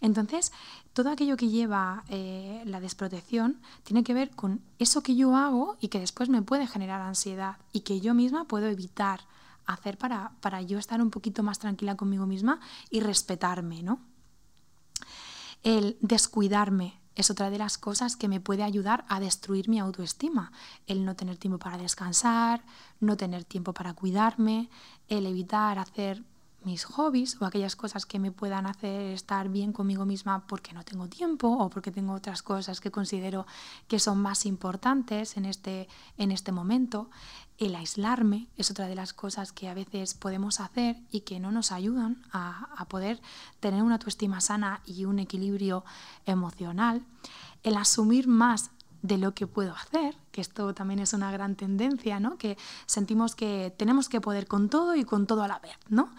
Entonces, 0.00 0.52
todo 0.94 1.10
aquello 1.10 1.36
que 1.36 1.50
lleva 1.50 2.02
eh, 2.08 2.62
la 2.64 2.80
desprotección 2.80 3.60
tiene 3.82 4.04
que 4.04 4.14
ver 4.14 4.30
con 4.30 4.62
eso 4.78 5.02
que 5.02 5.16
yo 5.16 5.36
hago 5.36 5.76
y 5.82 5.88
que 5.88 6.00
después 6.00 6.30
me 6.30 6.40
puede 6.40 6.66
generar 6.66 7.02
ansiedad 7.02 7.58
y 7.74 7.80
que 7.80 8.00
yo 8.00 8.14
misma 8.14 8.46
puedo 8.46 8.68
evitar 8.68 9.20
hacer 9.66 9.98
para, 9.98 10.32
para 10.40 10.62
yo 10.62 10.78
estar 10.78 11.02
un 11.02 11.10
poquito 11.10 11.42
más 11.42 11.58
tranquila 11.58 11.94
conmigo 11.94 12.24
misma 12.24 12.60
y 12.88 13.00
respetarme, 13.00 13.82
¿no? 13.82 14.00
El 15.62 15.98
descuidarme 16.00 17.02
es 17.14 17.30
otra 17.30 17.50
de 17.50 17.58
las 17.58 17.78
cosas 17.78 18.16
que 18.16 18.28
me 18.28 18.40
puede 18.40 18.62
ayudar 18.62 19.04
a 19.08 19.20
destruir 19.20 19.68
mi 19.68 19.78
autoestima. 19.78 20.52
El 20.86 21.04
no 21.04 21.16
tener 21.16 21.36
tiempo 21.36 21.58
para 21.58 21.78
descansar, 21.78 22.64
no 23.00 23.16
tener 23.16 23.44
tiempo 23.44 23.72
para 23.72 23.94
cuidarme, 23.94 24.68
el 25.08 25.26
evitar 25.26 25.78
hacer 25.78 26.22
mis 26.64 26.84
hobbies 26.84 27.40
o 27.40 27.44
aquellas 27.44 27.76
cosas 27.76 28.06
que 28.06 28.18
me 28.18 28.32
puedan 28.32 28.66
hacer 28.66 29.12
estar 29.12 29.48
bien 29.48 29.72
conmigo 29.72 30.04
misma 30.04 30.46
porque 30.46 30.72
no 30.72 30.82
tengo 30.82 31.08
tiempo 31.08 31.48
o 31.48 31.68
porque 31.68 31.90
tengo 31.90 32.14
otras 32.14 32.42
cosas 32.42 32.80
que 32.80 32.90
considero 32.90 33.46
que 33.86 33.98
son 33.98 34.18
más 34.20 34.46
importantes 34.46 35.36
en 35.36 35.44
este, 35.44 35.88
en 36.16 36.32
este 36.32 36.52
momento. 36.52 37.10
El 37.58 37.74
aislarme 37.76 38.48
es 38.56 38.70
otra 38.70 38.86
de 38.86 38.94
las 38.94 39.12
cosas 39.12 39.52
que 39.52 39.68
a 39.68 39.74
veces 39.74 40.14
podemos 40.14 40.60
hacer 40.60 40.96
y 41.10 41.20
que 41.20 41.38
no 41.38 41.52
nos 41.52 41.70
ayudan 41.72 42.22
a, 42.32 42.68
a 42.76 42.84
poder 42.86 43.20
tener 43.60 43.82
una 43.82 43.94
autoestima 43.94 44.40
sana 44.40 44.80
y 44.84 45.04
un 45.04 45.18
equilibrio 45.18 45.84
emocional. 46.26 47.04
El 47.62 47.76
asumir 47.76 48.26
más 48.26 48.70
de 49.02 49.18
lo 49.18 49.34
que 49.34 49.46
puedo 49.46 49.74
hacer, 49.74 50.16
que 50.32 50.40
esto 50.40 50.74
también 50.74 50.98
es 50.98 51.12
una 51.12 51.30
gran 51.30 51.56
tendencia, 51.56 52.18
¿no? 52.20 52.38
Que 52.38 52.56
sentimos 52.86 53.34
que 53.34 53.72
tenemos 53.76 54.08
que 54.08 54.20
poder 54.20 54.46
con 54.46 54.68
todo 54.68 54.96
y 54.96 55.04
con 55.04 55.26
todo 55.26 55.42
a 55.42 55.48
la 55.48 55.58
vez, 55.58 55.76
¿no? 55.88 56.10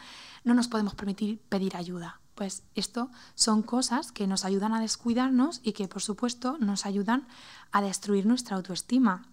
no 0.45 0.53
nos 0.53 0.69
podemos 0.69 0.95
permitir 0.95 1.41
pedir 1.49 1.75
ayuda. 1.75 2.21
Pues 2.35 2.63
esto 2.75 3.09
son 3.33 3.63
cosas 3.63 4.11
que 4.11 4.27
nos 4.27 4.45
ayudan 4.45 4.73
a 4.73 4.79
descuidarnos 4.79 5.59
y 5.63 5.73
que 5.73 5.87
por 5.87 6.01
supuesto 6.01 6.57
nos 6.59 6.85
ayudan 6.85 7.27
a 7.71 7.81
destruir 7.81 8.25
nuestra 8.25 8.55
autoestima. 8.55 9.27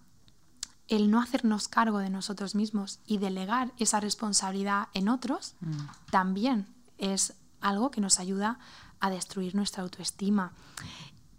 El 0.89 1.11
no 1.11 1.21
hacernos 1.21 1.69
cargo 1.69 1.99
de 1.99 2.11
nosotros 2.11 2.55
mismos 2.55 3.01
y 3.07 3.19
delegar 3.19 3.73
esa 3.79 4.01
responsabilidad 4.01 4.89
en 4.95 5.09
otros 5.09 5.55
mm. 5.61 5.77
también 6.11 6.67
es 6.99 7.35
algo 7.61 7.91
que 7.91 8.01
nos 8.01 8.21
ayuda 8.21 8.59
a 9.01 9.11
destruir 9.11 9.55
nuestra 9.55 9.83
autoestima 9.83 10.53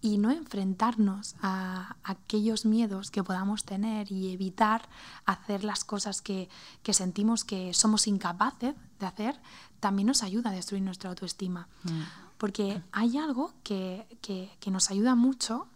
y 0.01 0.17
no 0.17 0.31
enfrentarnos 0.31 1.35
a 1.41 1.95
aquellos 2.03 2.65
miedos 2.65 3.09
que 3.09 3.23
podamos 3.23 3.63
tener 3.63 4.11
y 4.11 4.33
evitar 4.33 4.89
hacer 5.25 5.63
las 5.63 5.85
cosas 5.85 6.21
que, 6.21 6.49
sentimos 6.91 7.45
que 7.45 7.73
somos 7.73 8.05
incapaces 8.07 8.75
de 8.99 9.05
hacer, 9.05 9.39
también 9.79 10.07
nos 10.07 10.21
ayuda 10.21 10.49
a 10.49 10.53
destruir 10.53 10.83
nuestra 10.83 11.09
autoestima. 11.09 11.69
Mm. 11.83 12.01
Porque 12.37 12.83
hay 12.91 13.17
algo 13.17 13.53
que, 13.63 14.05
que 14.21 14.71
nos 14.71 14.91
ayuda 14.91 15.15
mucho 15.15 15.67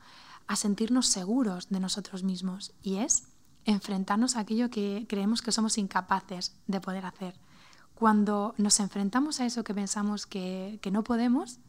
a 0.45 0.57
sentirnos 0.57 1.07
seguros 1.07 1.69
de 1.69 1.79
nosotros 1.79 2.23
mismos 2.23 2.73
y 2.83 2.97
es 2.97 3.29
enfrentarnos 3.67 4.35
a 4.35 4.39
aquello 4.39 4.69
que 4.69 5.05
creemos 5.07 5.41
que 5.41 5.51
somos 5.51 5.77
incapaces 5.77 6.55
de 6.65 6.81
poder 6.81 7.05
hacer. 7.05 7.35
Cuando 7.93 8.55
nos 8.57 8.79
enfrentamos 8.79 9.39
a 9.39 9.45
eso 9.45 9.63
que 9.63 9.73
pensamos 9.73 10.25
que, 10.25 10.79
que 10.81 10.89
no 10.91 11.03
podemos, 11.03 11.59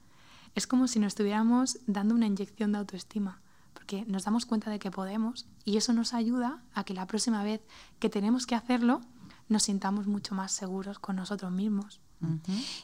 es 0.55 0.67
como 0.67 0.89
si 0.89 0.99
nos 0.99 1.09
estuviéramos 1.09 1.79
dando 1.87 2.15
una 2.15 2.27
inyección 2.27 2.73
de 2.73 2.79
autoestima, 2.79 3.41
porque 3.75 4.05
nos 4.07 4.25
damos 4.25 4.47
cuenta 4.47 4.71
de 4.71 4.79
que 4.79 4.91
podemos 4.91 5.47
y 5.65 5.77
eso 5.77 5.93
nos 5.93 6.15
ayuda 6.15 6.63
a 6.75 6.85
que 6.85 6.95
la 6.95 7.07
próxima 7.07 7.43
vez 7.43 7.61
que 7.99 8.09
tenemos 8.09 8.47
que 8.47 8.55
hacerlo 8.55 9.01
nos 9.49 9.65
sintamos 9.65 10.07
mucho 10.07 10.35
más 10.35 10.53
seguros 10.53 10.99
con 10.99 11.17
nosotros 11.17 11.51
mismos. 11.51 12.01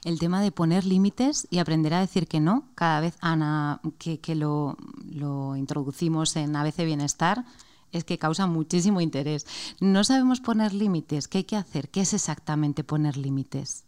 El 0.05 0.19
tema 0.19 0.41
de 0.41 0.53
poner 0.53 0.85
límites 0.85 1.49
y 1.51 1.59
aprender 1.59 1.93
a 1.95 2.01
decir 2.01 2.29
que 2.29 2.41
no, 2.41 2.65
cada 2.75 3.01
vez, 3.01 3.17
Ana, 3.21 3.81
que, 3.99 4.35
lo, 4.35 4.77
lo, 5.11 5.57
introducimos 5.57 6.37
en 6.37 6.55
ABC 6.55 6.85
Bienestar, 6.85 7.45
es 7.95 8.05
que 8.05 8.19
causa 8.19 8.47
muchísimo 8.47 9.01
interés. 9.01 9.47
No 9.81 10.05
sabemos 10.05 10.41
poner 10.41 10.75
límites, 10.75 11.29
¿qué 11.29 11.39
hay 11.39 11.45
que 11.45 11.57
hacer? 11.57 11.89
¿Qué 11.89 12.01
es 12.01 12.13
exactamente 12.13 12.85
poner 12.85 13.17
límites? 13.17 13.85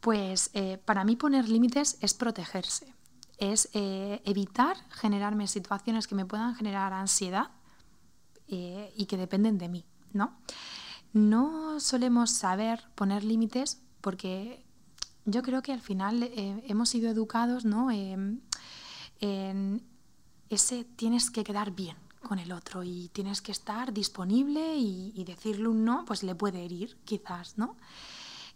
Pues 0.00 0.50
eh, 0.52 0.78
para 0.84 1.04
mí 1.04 1.16
poner 1.16 1.48
límites 1.48 1.96
es 2.00 2.12
protegerse, 2.12 2.94
es 3.38 3.68
eh, 3.72 4.20
evitar 4.24 4.76
generarme 4.90 5.46
situaciones 5.46 6.06
que 6.06 6.14
me 6.14 6.26
puedan 6.26 6.54
generar 6.54 6.92
ansiedad 6.92 7.50
eh, 8.48 8.92
y 8.96 9.06
que 9.06 9.16
dependen 9.16 9.58
de 9.58 9.68
mí, 9.68 9.86
¿no? 10.12 10.36
No 11.12 11.80
solemos 11.80 12.30
saber 12.30 12.84
poner 12.94 13.24
límites 13.24 13.80
porque 14.00 14.64
yo 15.24 15.42
creo 15.42 15.62
que 15.62 15.72
al 15.72 15.80
final 15.80 16.28
hemos 16.34 16.88
sido 16.88 17.08
educados 17.10 17.64
¿no? 17.64 17.90
en 17.92 18.42
ese 20.48 20.84
tienes 20.84 21.30
que 21.30 21.44
quedar 21.44 21.70
bien 21.70 21.96
con 22.22 22.38
el 22.38 22.52
otro 22.52 22.82
y 22.82 23.10
tienes 23.12 23.42
que 23.42 23.52
estar 23.52 23.92
disponible 23.92 24.76
y, 24.76 25.24
decirle 25.24 25.68
un 25.68 25.84
no, 25.84 26.04
pues 26.04 26.22
le 26.22 26.34
puede 26.34 26.64
herir 26.64 26.96
quizás, 27.04 27.58
¿no? 27.58 27.76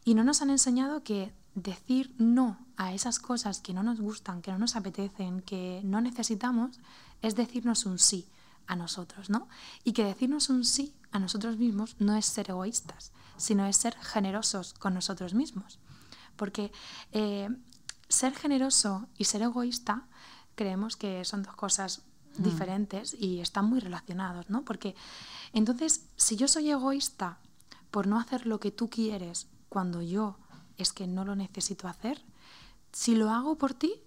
Y 0.04 0.14
no 0.14 0.24
nos 0.24 0.42
han 0.42 0.50
enseñado 0.50 1.02
que 1.02 1.34
decir 1.54 2.14
no 2.18 2.58
a 2.76 2.92
esas 2.92 3.18
cosas 3.18 3.60
que 3.60 3.74
no 3.74 3.82
nos 3.82 4.00
gustan, 4.00 4.42
que 4.42 4.52
no 4.52 4.58
nos 4.58 4.76
apetecen, 4.76 5.42
que 5.42 5.80
no 5.84 6.00
necesitamos, 6.00 6.78
es 7.22 7.34
decirnos 7.34 7.86
un 7.86 7.98
sí 7.98 8.28
a 8.66 8.76
nosotros, 8.76 9.30
¿no? 9.30 9.48
Y 9.84 9.92
que 9.92 10.04
decirnos 10.04 10.48
un 10.48 10.64
sí 10.64 10.94
a 11.12 11.18
nosotros 11.18 11.56
mismos 11.56 11.96
no 11.98 12.16
es 12.16 12.26
ser 12.26 12.50
egoístas, 12.50 13.12
sino 13.36 13.66
es 13.66 13.76
ser 13.76 13.96
generosos 13.96 14.74
con 14.74 14.94
nosotros 14.94 15.34
mismos. 15.34 15.78
Porque 16.36 16.72
eh, 17.12 17.48
ser 18.08 18.34
generoso 18.34 19.08
y 19.16 19.24
ser 19.24 19.42
egoísta 19.42 20.06
creemos 20.54 20.96
que 20.96 21.24
son 21.24 21.42
dos 21.42 21.54
cosas 21.54 22.02
mm. 22.38 22.42
diferentes 22.42 23.16
y 23.18 23.40
están 23.40 23.66
muy 23.66 23.80
relacionados, 23.80 24.48
¿no? 24.50 24.64
Porque 24.64 24.94
entonces, 25.52 26.06
si 26.16 26.36
yo 26.36 26.48
soy 26.48 26.70
egoísta 26.70 27.38
por 27.90 28.06
no 28.06 28.18
hacer 28.18 28.46
lo 28.46 28.60
que 28.60 28.70
tú 28.70 28.90
quieres 28.90 29.48
cuando 29.68 30.02
yo 30.02 30.36
es 30.76 30.92
que 30.92 31.06
no 31.06 31.24
lo 31.24 31.36
necesito 31.36 31.88
hacer, 31.88 32.22
si 32.92 33.14
lo 33.14 33.30
hago 33.30 33.56
por 33.56 33.74
ti, 33.74 34.02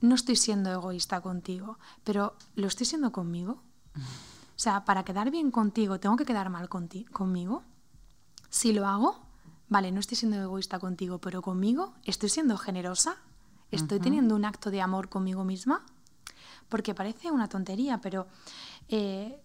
no 0.00 0.14
estoy 0.14 0.36
siendo 0.36 0.70
egoísta 0.70 1.20
contigo, 1.20 1.78
pero 2.04 2.36
¿lo 2.54 2.66
estoy 2.66 2.86
siendo 2.86 3.12
conmigo? 3.12 3.62
O 3.94 4.60
sea, 4.60 4.84
para 4.84 5.04
quedar 5.04 5.30
bien 5.30 5.50
contigo, 5.50 6.00
¿tengo 6.00 6.16
que 6.16 6.24
quedar 6.24 6.50
mal 6.50 6.68
conmigo? 6.68 7.62
Si 8.48 8.72
lo 8.72 8.86
hago, 8.86 9.20
vale, 9.68 9.92
no 9.92 10.00
estoy 10.00 10.16
siendo 10.16 10.40
egoísta 10.40 10.78
contigo, 10.78 11.20
pero 11.20 11.42
conmigo 11.42 11.94
estoy 12.04 12.28
siendo 12.28 12.56
generosa, 12.56 13.16
estoy 13.70 14.00
teniendo 14.00 14.34
un 14.34 14.44
acto 14.44 14.70
de 14.70 14.80
amor 14.80 15.08
conmigo 15.08 15.44
misma, 15.44 15.84
porque 16.68 16.94
parece 16.94 17.30
una 17.30 17.48
tontería, 17.48 18.00
pero 18.00 18.26
eh, 18.88 19.40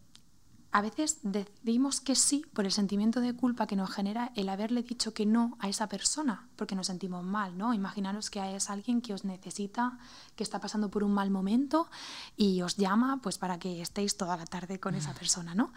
a 0.73 0.81
veces 0.81 1.19
decimos 1.21 2.01
que 2.01 2.15
sí 2.15 2.43
por 2.51 2.65
el 2.65 2.71
sentimiento 2.71 3.21
de 3.21 3.35
culpa 3.35 3.67
que 3.67 3.75
nos 3.75 3.91
genera 3.91 4.31
el 4.35 4.49
haberle 4.49 4.81
dicho 4.81 5.13
que 5.13 5.23
no 5.23 5.55
a 5.59 5.69
esa 5.69 5.87
persona, 5.87 6.49
porque 6.55 6.75
nos 6.75 6.87
sentimos 6.87 7.23
mal, 7.23 7.55
¿no? 7.55 7.75
Imaginaros 7.75 8.31
que 8.31 8.55
es 8.55 8.71
alguien 8.71 8.99
que 8.99 9.13
os 9.13 9.23
necesita, 9.23 9.99
que 10.35 10.43
está 10.43 10.59
pasando 10.59 10.89
por 10.89 11.03
un 11.03 11.13
mal 11.13 11.29
momento 11.29 11.91
y 12.35 12.63
os 12.63 12.75
llama 12.75 13.19
pues 13.21 13.37
para 13.37 13.59
que 13.59 13.83
estéis 13.83 14.17
toda 14.17 14.35
la 14.35 14.45
tarde 14.45 14.79
con 14.79 14.95
esa 14.95 15.13
persona, 15.13 15.53
¿no? 15.53 15.71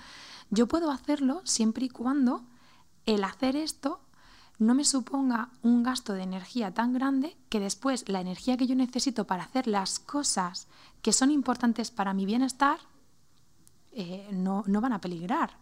Yo 0.48 0.66
puedo 0.66 0.90
hacerlo 0.90 1.42
siempre 1.44 1.84
y 1.84 1.88
cuando 1.90 2.46
el 3.04 3.22
hacer 3.22 3.54
esto 3.54 4.00
no 4.58 4.74
me 4.74 4.84
suponga 4.84 5.50
un 5.62 5.82
gasto 5.82 6.12
de 6.14 6.22
energía 6.22 6.72
tan 6.72 6.92
grande 6.92 7.36
que 7.48 7.60
después 7.60 8.08
la 8.08 8.20
energía 8.20 8.56
que 8.56 8.66
yo 8.66 8.74
necesito 8.74 9.26
para 9.26 9.44
hacer 9.44 9.66
las 9.66 9.98
cosas 9.98 10.68
que 11.02 11.12
son 11.12 11.30
importantes 11.30 11.90
para 11.90 12.14
mi 12.14 12.24
bienestar 12.24 12.78
eh, 13.92 14.28
no, 14.32 14.62
van 14.66 14.92
a 14.92 15.00
peligrar. 15.00 15.56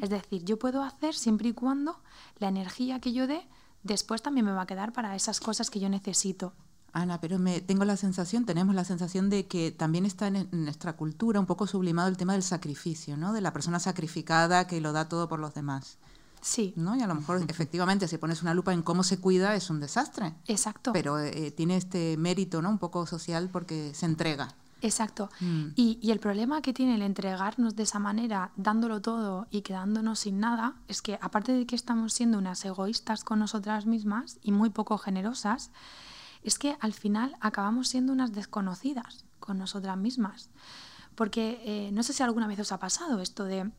Es 0.00 0.10
decir, 0.10 0.44
yo 0.44 0.58
puedo 0.58 0.82
hacer 0.82 1.14
siempre 1.14 1.50
y 1.50 1.52
cuando 1.52 2.00
la 2.38 2.48
energía 2.48 2.98
que 3.00 3.12
yo 3.12 3.28
dé 3.28 3.46
después 3.84 4.22
también 4.22 4.44
me 4.44 4.52
va 4.52 4.62
a 4.62 4.66
quedar 4.66 4.92
para 4.92 5.14
esas 5.14 5.38
cosas 5.38 5.70
que 5.70 5.78
yo 5.78 5.88
necesito. 5.88 6.52
Ana, 6.92 7.20
pero 7.20 7.38
me, 7.38 7.60
tengo 7.60 7.84
la 7.84 7.96
sensación, 7.96 8.44
tenemos 8.44 8.74
la 8.74 8.84
sensación 8.84 9.30
de 9.30 9.46
que 9.46 9.70
también 9.70 10.06
está 10.06 10.26
en, 10.28 10.48
nuestra 10.50 10.94
cultura 10.94 11.38
un 11.38 11.46
poco 11.46 11.66
sublimado 11.66 12.08
el 12.08 12.16
tema 12.16 12.32
del 12.32 12.42
sacrificio, 12.42 13.16
¿no? 13.16 13.32
De 13.32 13.40
la 13.40 13.52
persona 13.52 13.78
sacrificada 13.78 14.66
que 14.66 14.80
lo 14.80 14.92
da 14.92 15.08
todo 15.08 15.28
por 15.28 15.38
los 15.38 15.54
demás. 15.54 15.98
Sí. 16.40 16.72
¿no? 16.76 16.96
Y 16.96 17.02
a 17.02 17.06
lo 17.06 17.14
mejor, 17.14 17.44
efectivamente, 17.48 18.08
si 18.08 18.18
pones 18.18 18.42
una 18.42 18.54
lupa 18.54 18.72
en 18.72 18.82
cómo 18.82 19.02
se 19.02 19.18
cuida, 19.18 19.54
es 19.54 19.70
un 19.70 19.80
desastre. 19.80 20.34
Exacto. 20.46 20.92
Pero 20.92 21.18
eh, 21.18 21.50
tiene 21.50 21.76
este 21.76 22.16
mérito, 22.16 22.62
¿no? 22.62 22.70
Un 22.70 22.78
poco 22.78 23.06
social 23.06 23.48
porque 23.50 23.92
se 23.94 24.06
entrega. 24.06 24.54
Exacto. 24.82 25.30
Mm. 25.40 25.68
Y, 25.74 26.10
el 26.10 26.20
problema 26.20 26.60
que 26.62 26.72
tiene 26.72 26.94
el 26.94 27.02
entregarnos 27.02 27.76
de 27.76 27.82
esa 27.84 27.98
manera, 27.98 28.52
dándolo 28.56 29.00
todo 29.00 29.46
y 29.50 29.62
quedándonos 29.62 30.20
sin 30.20 30.38
nada, 30.38 30.74
es 30.88 31.02
que 31.02 31.18
aparte 31.20 31.52
de 31.52 31.66
que 31.66 31.74
estamos 31.74 32.12
siendo 32.12 32.38
unas 32.38 32.64
egoístas 32.64 33.24
con 33.24 33.38
nosotras 33.38 33.86
mismas 33.86 34.38
y 34.42 34.52
muy 34.52 34.70
poco 34.70 34.98
generosas, 34.98 35.70
es 36.42 36.58
que 36.58 36.76
al 36.80 36.92
final 36.92 37.36
acabamos 37.40 37.88
siendo 37.88 38.12
unas 38.12 38.32
desconocidas 38.32 39.24
con 39.40 39.58
nosotras 39.58 39.96
mismas. 39.96 40.50
Porque 41.14 41.62
eh, 41.64 41.90
no 41.92 42.02
sé 42.02 42.12
si 42.12 42.22
alguna 42.22 42.46
vez 42.46 42.60
os 42.60 42.72
ha 42.72 42.78
pasado 42.78 43.20
esto 43.20 43.44
de 43.44 43.72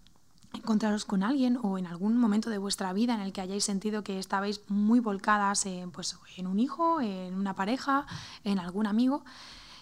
encontraros 0.54 1.06
con 1.06 1.24
alguien 1.24 1.58
o 1.62 1.78
en 1.78 1.88
algún 1.88 2.18
momento 2.18 2.50
de 2.50 2.58
vuestra 2.58 2.94
vida 2.94 3.14
en 3.14 3.22
el 3.22 3.34
que 3.34 3.42
hayáis 3.42 3.64
sentido 3.64 4.04
que 4.04 4.20
estabais 4.20 4.62
muy 4.70 5.00
volcadas 5.00 5.66
en, 5.66 5.92
pues, 5.92 6.18
en 6.38 6.48
un 6.48 6.60
hijo, 6.60 7.02
en 7.02 7.36
una 7.36 7.54
pareja, 7.54 8.06
en 8.44 8.60
algún 8.60 8.88
amigo 8.88 9.24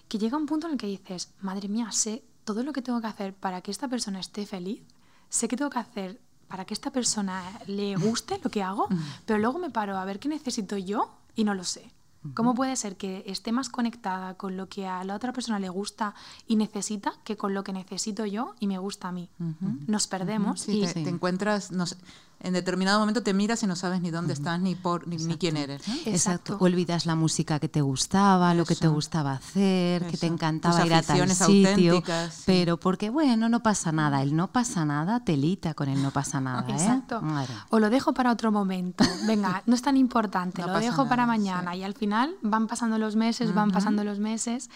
que 0.07 0.17
llega 0.17 0.37
un 0.37 0.45
punto 0.45 0.67
en 0.67 0.73
el 0.73 0.79
que 0.79 0.87
dices, 0.87 1.33
madre 1.41 1.67
mía, 1.67 1.91
sé 1.91 2.23
todo 2.43 2.63
lo 2.63 2.73
que 2.73 2.81
tengo 2.81 3.01
que 3.01 3.07
hacer 3.07 3.33
para 3.33 3.61
que 3.61 3.71
esta 3.71 3.87
persona 3.87 4.19
esté 4.19 4.45
feliz, 4.45 4.83
sé 5.29 5.47
que 5.47 5.57
tengo 5.57 5.71
que 5.71 5.79
hacer 5.79 6.21
para 6.47 6.65
que 6.65 6.73
esta 6.73 6.91
persona 6.91 7.41
le 7.65 7.95
guste 7.95 8.39
lo 8.43 8.51
que 8.51 8.61
hago, 8.61 8.87
pero 9.25 9.39
luego 9.39 9.59
me 9.59 9.71
paro 9.71 9.97
a 9.97 10.05
ver 10.05 10.19
qué 10.19 10.29
necesito 10.29 10.77
yo 10.77 11.17
y 11.35 11.43
no 11.43 11.53
lo 11.53 11.63
sé. 11.63 11.91
¿Cómo 12.33 12.55
puede 12.55 12.75
ser 12.75 12.97
que 12.97 13.23
esté 13.27 13.51
más 13.51 13.69
conectada 13.69 14.35
con 14.35 14.57
lo 14.57 14.67
que 14.67 14.87
a 14.87 15.03
la 15.03 15.15
otra 15.15 15.33
persona 15.33 15.59
le 15.59 15.69
gusta 15.69 16.15
y 16.47 16.55
necesita 16.55 17.13
que 17.23 17.37
con 17.37 17.53
lo 17.53 17.63
que 17.63 17.73
necesito 17.73 18.25
yo 18.25 18.55
y 18.59 18.67
me 18.67 18.77
gusta 18.77 19.09
a 19.09 19.11
mí? 19.11 19.29
Nos 19.87 20.07
perdemos 20.07 20.67
y 20.67 20.85
te, 20.87 21.09
encuentras, 21.09 21.71
en 22.45 22.53
determinado 22.53 22.99
momento 22.99 23.23
te 23.23 23.33
miras 23.33 23.63
y 23.63 23.67
no 23.67 23.75
sabes 23.75 24.01
ni 24.01 24.11
dónde 24.11 24.33
estás 24.33 24.59
ni 24.59 24.75
por 24.75 25.07
ni, 25.07 25.17
quién 25.37 25.57
eres. 25.57 25.81
Exacto. 26.05 26.57
Olvidas 26.59 27.07
la 27.07 27.15
música 27.15 27.59
que 27.59 27.67
te 27.67 27.81
gustaba, 27.81 28.53
lo 28.53 28.65
que 28.65 28.75
te 28.75 28.87
gustaba 28.87 29.33
hacer, 29.33 30.05
que 30.05 30.15
te 30.15 30.27
encantaba 30.27 30.85
ir 30.85 30.93
a 30.93 31.01
tal 31.01 31.27
sitio, 31.31 32.03
pero 32.45 32.77
porque 32.77 33.09
bueno, 33.09 33.49
no 33.49 33.63
pasa 33.63 33.91
nada, 33.91 34.21
el 34.21 34.35
no 34.35 34.51
pasa 34.51 34.85
nada 34.85 35.21
telita 35.21 35.73
con 35.73 35.89
el 35.89 36.01
no 36.03 36.11
pasa 36.11 36.39
nada, 36.39 36.69
¿eh? 36.69 36.73
Exacto. 36.73 37.19
O 37.69 37.79
lo 37.79 37.89
dejo 37.89 38.13
para 38.13 38.31
otro 38.31 38.51
momento. 38.51 39.03
Venga, 39.25 39.63
no 39.65 39.73
es 39.73 39.81
tan 39.81 39.97
importante, 39.97 40.61
lo 40.61 40.79
dejo 40.79 41.07
para 41.09 41.25
mañana 41.25 41.75
y 41.75 41.81
al 41.81 41.95
final 41.95 42.35
van 42.43 42.67
pasando 42.67 42.99
los 42.99 43.15
meses, 43.15 43.55
van 43.55 43.71
pasando 43.71 44.03
los 44.03 44.19
meses 44.19 44.69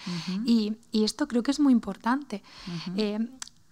y, 0.44 0.76
y, 0.92 1.04
esto 1.04 1.28
creo 1.28 1.44
que 1.44 1.52
es 1.52 1.60
muy 1.60 1.72
importante. 1.72 2.42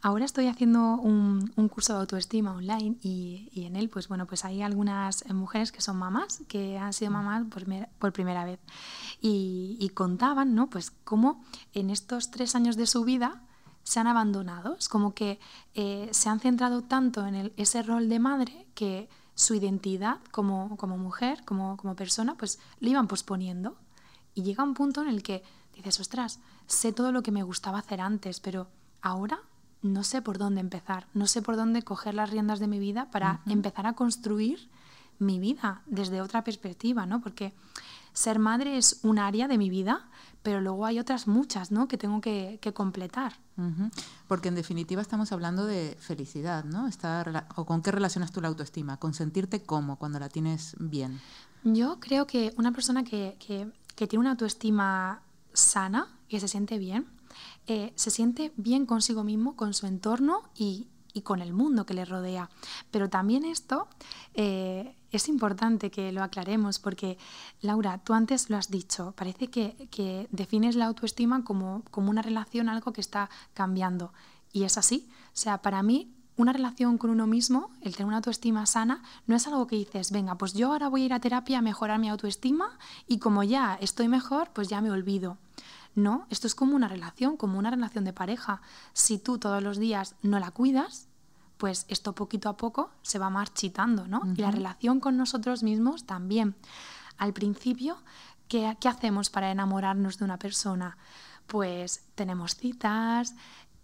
Ahora 0.01 0.25
estoy 0.25 0.48
haciendo 0.48 0.96
un, 0.96 1.51
curso 1.70 1.94
de 1.94 2.00
autoestima 2.00 2.54
online 2.54 2.98
y, 3.01 3.50
en 3.56 3.75
él, 3.75 3.89
pues 3.89 4.08
bueno, 4.08 4.27
pues 4.27 4.46
hay 4.46 4.62
algunas 4.62 5.25
mujeres 5.34 5.72
que 5.72 5.82
son 5.82 5.98
mamás, 5.98 6.42
que 6.48 6.77
han 6.77 6.94
sido 6.94 7.12
mamás 7.12 7.46
por, 8.00 8.13
primera 8.13 8.46
vez. 8.46 8.60
Y, 9.22 9.92
contaban, 9.96 10.54
¿no? 10.54 10.70
Pues 10.70 10.92
cómo 10.92 11.44
en 11.74 11.89
estos 11.89 12.30
tres 12.30 12.56
años 12.56 12.75
de 12.75 12.86
su 12.86 13.04
vida 13.04 13.42
se 13.84 14.00
han 14.00 14.06
abandonado. 14.08 14.75
Es 14.77 14.88
como 14.88 15.16
que 15.16 15.39
eh, 15.74 16.10
se 16.12 16.30
han 16.30 16.39
centrado 16.39 16.84
tanto 16.84 17.25
en 17.25 17.51
ese 17.58 17.82
rol 17.82 18.08
de 18.08 18.20
madre 18.20 18.68
que 18.75 19.10
su 19.34 19.56
identidad 19.56 20.20
como, 20.30 20.77
mujer, 20.98 21.44
como, 21.44 21.75
como 21.77 21.96
persona, 21.96 22.36
pues 22.36 22.60
lo 22.80 22.89
iban 22.89 23.08
posponiendo. 23.08 23.77
Y 24.36 24.44
llega 24.44 24.63
un 24.63 24.75
punto 24.75 25.01
en 25.01 25.08
el 25.08 25.24
que 25.24 25.44
dices, 25.74 26.00
ostras, 26.00 26.39
sé 26.68 26.94
todo 26.94 27.12
lo 27.12 27.24
que 27.24 27.32
me 27.32 27.42
gustaba 27.42 27.80
hacer 27.80 28.00
antes, 28.00 28.39
pero 28.39 28.68
ahora 29.01 29.39
no 29.82 30.04
sé 30.04 30.22
por 30.22 30.38
dónde 30.38 30.62
empezar, 30.62 31.08
no 31.14 31.28
sé 31.28 31.42
por 31.42 31.56
dónde 31.56 31.84
coger 31.84 32.14
las 32.14 32.30
riendas 32.30 32.60
de 32.60 32.68
mi 32.68 32.80
vida 32.80 33.10
para 33.12 33.42
empezar 33.46 33.88
a 33.88 33.94
construir 33.94 34.70
mi 35.20 35.40
vida 35.40 35.82
desde 35.86 36.22
otra 36.22 36.44
perspectiva, 36.44 37.06
¿no? 37.06 37.22
Porque 37.22 37.54
ser 38.14 38.40
madre 38.40 38.78
es 38.78 39.00
un 39.04 39.20
área 39.20 39.48
de 39.48 39.58
mi 39.58 39.70
vida, 39.70 40.08
pero 40.44 40.62
luego 40.62 40.86
hay 40.86 41.00
otras 41.00 41.28
muchas, 41.28 41.72
¿no? 41.72 41.88
Que 41.88 41.98
tengo 41.98 42.22
que, 42.22 42.60
completar. 42.74 43.34
Porque 44.28 44.50
en 44.50 44.56
definitiva 44.56 45.02
estamos 45.02 45.32
hablando 45.32 45.66
de 45.66 45.98
felicidad, 46.00 46.64
¿no? 46.64 46.90
¿O 47.56 47.66
con 47.66 47.82
qué 47.82 47.92
relacionas 47.92 48.32
tú 48.32 48.42
la 48.42 48.48
autoestima? 48.48 48.98
¿Con 48.98 49.14
sentirte 49.14 49.64
cómo 49.64 49.98
cuando 49.98 50.20
la 50.20 50.30
tienes 50.30 50.76
bien? 50.80 51.20
Yo 51.64 52.00
creo 52.00 52.28
que 52.28 52.54
una 52.58 52.72
persona 52.72 53.04
que, 53.04 53.36
que 53.40 54.08
tiene 54.08 54.22
una 54.22 54.32
autoestima 54.32 55.22
sana, 55.54 56.08
que 56.30 56.40
se 56.40 56.48
siente 56.48 56.78
bien, 56.78 57.08
eh, 57.68 57.94
se 57.96 58.12
siente 58.12 58.52
bien 58.58 58.86
consigo 58.86 59.24
mismo, 59.24 59.56
con 59.56 59.74
su 59.74 59.88
entorno 59.88 60.44
y, 60.56 60.88
con 61.24 61.42
el 61.42 61.52
mundo 61.52 61.88
que 61.88 61.96
le 61.96 62.06
rodea. 62.06 62.48
Pero 62.92 63.10
también 63.10 63.44
esto 63.44 63.88
eh, 64.36 64.96
es 65.12 65.30
importante 65.30 65.90
que 65.90 66.12
lo 66.12 66.22
aclaremos 66.22 66.78
porque, 66.78 67.18
Laura, 67.62 67.98
tú 68.04 68.14
antes 68.14 68.52
lo 68.52 68.58
has 68.58 68.70
dicho, 68.70 69.14
parece 69.18 69.48
que, 69.48 70.28
defines 70.30 70.76
la 70.76 70.86
autoestima 70.86 71.44
como, 71.44 71.82
como 71.90 72.12
una 72.12 72.22
relación, 72.22 72.70
algo 72.70 72.94
que 72.94 73.02
está 73.02 73.32
cambiando. 73.56 74.14
Y 74.54 74.66
es 74.66 74.78
así. 74.78 75.10
O 75.34 75.40
sea, 75.40 75.64
para 75.64 75.82
mí 75.82 76.14
una 76.38 76.54
relación 76.54 76.98
con 76.98 77.10
uno 77.10 77.26
mismo, 77.26 77.72
el 77.82 77.94
tener 77.94 78.08
una 78.08 78.18
autoestima 78.18 78.66
sana, 78.68 79.02
no 79.26 79.36
es 79.36 79.48
algo 79.48 79.66
que 79.66 79.76
dices, 79.76 80.12
venga, 80.12 80.36
pues 80.36 80.54
yo 80.54 80.72
ahora 80.72 80.88
voy 80.88 81.02
a 81.02 81.06
ir 81.06 81.13
a 81.13 81.20
terapia 81.20 81.58
a 81.58 81.62
mejorar 81.63 82.00
mi 82.00 82.10
autoestima 82.10 82.78
y 83.08 83.18
como 83.18 83.44
ya 83.44 83.78
estoy 83.82 84.08
mejor, 84.08 84.52
pues 84.54 84.68
ya 84.68 84.80
me 84.80 84.92
olvido. 84.92 85.38
No, 85.98 86.28
esto 86.30 86.46
es 86.46 86.54
como 86.54 86.76
una 86.76 86.88
relación, 86.88 87.38
como 87.38 87.58
una 87.58 87.72
relación 87.72 88.06
de 88.06 88.14
pareja. 88.14 88.62
Si 88.94 89.18
tú 89.18 89.40
todos 89.40 89.64
los 89.64 89.80
días 89.80 90.14
no 90.22 90.38
la 90.38 90.52
cuidas, 90.52 91.08
pues 91.58 91.88
esto 91.88 92.14
poquito 92.14 92.50
a 92.50 92.56
poco 92.56 92.92
se 93.02 93.18
va 93.18 93.32
marchitando, 93.32 94.08
¿no? 94.08 94.22
Y 94.36 94.42
la 94.42 94.52
relación 94.52 95.00
con 95.00 95.18
nosotros 95.18 95.64
mismos 95.64 96.06
también. 96.06 96.56
Al 97.18 97.34
principio, 97.34 97.98
¿qué, 98.48 98.78
¿qué 98.80 98.88
hacemos 98.88 99.32
para 99.32 99.50
enamorarnos 99.50 100.20
de 100.20 100.26
una 100.26 100.38
persona? 100.38 101.00
Pues 101.48 102.04
tenemos 102.14 102.56
citas, 102.56 103.34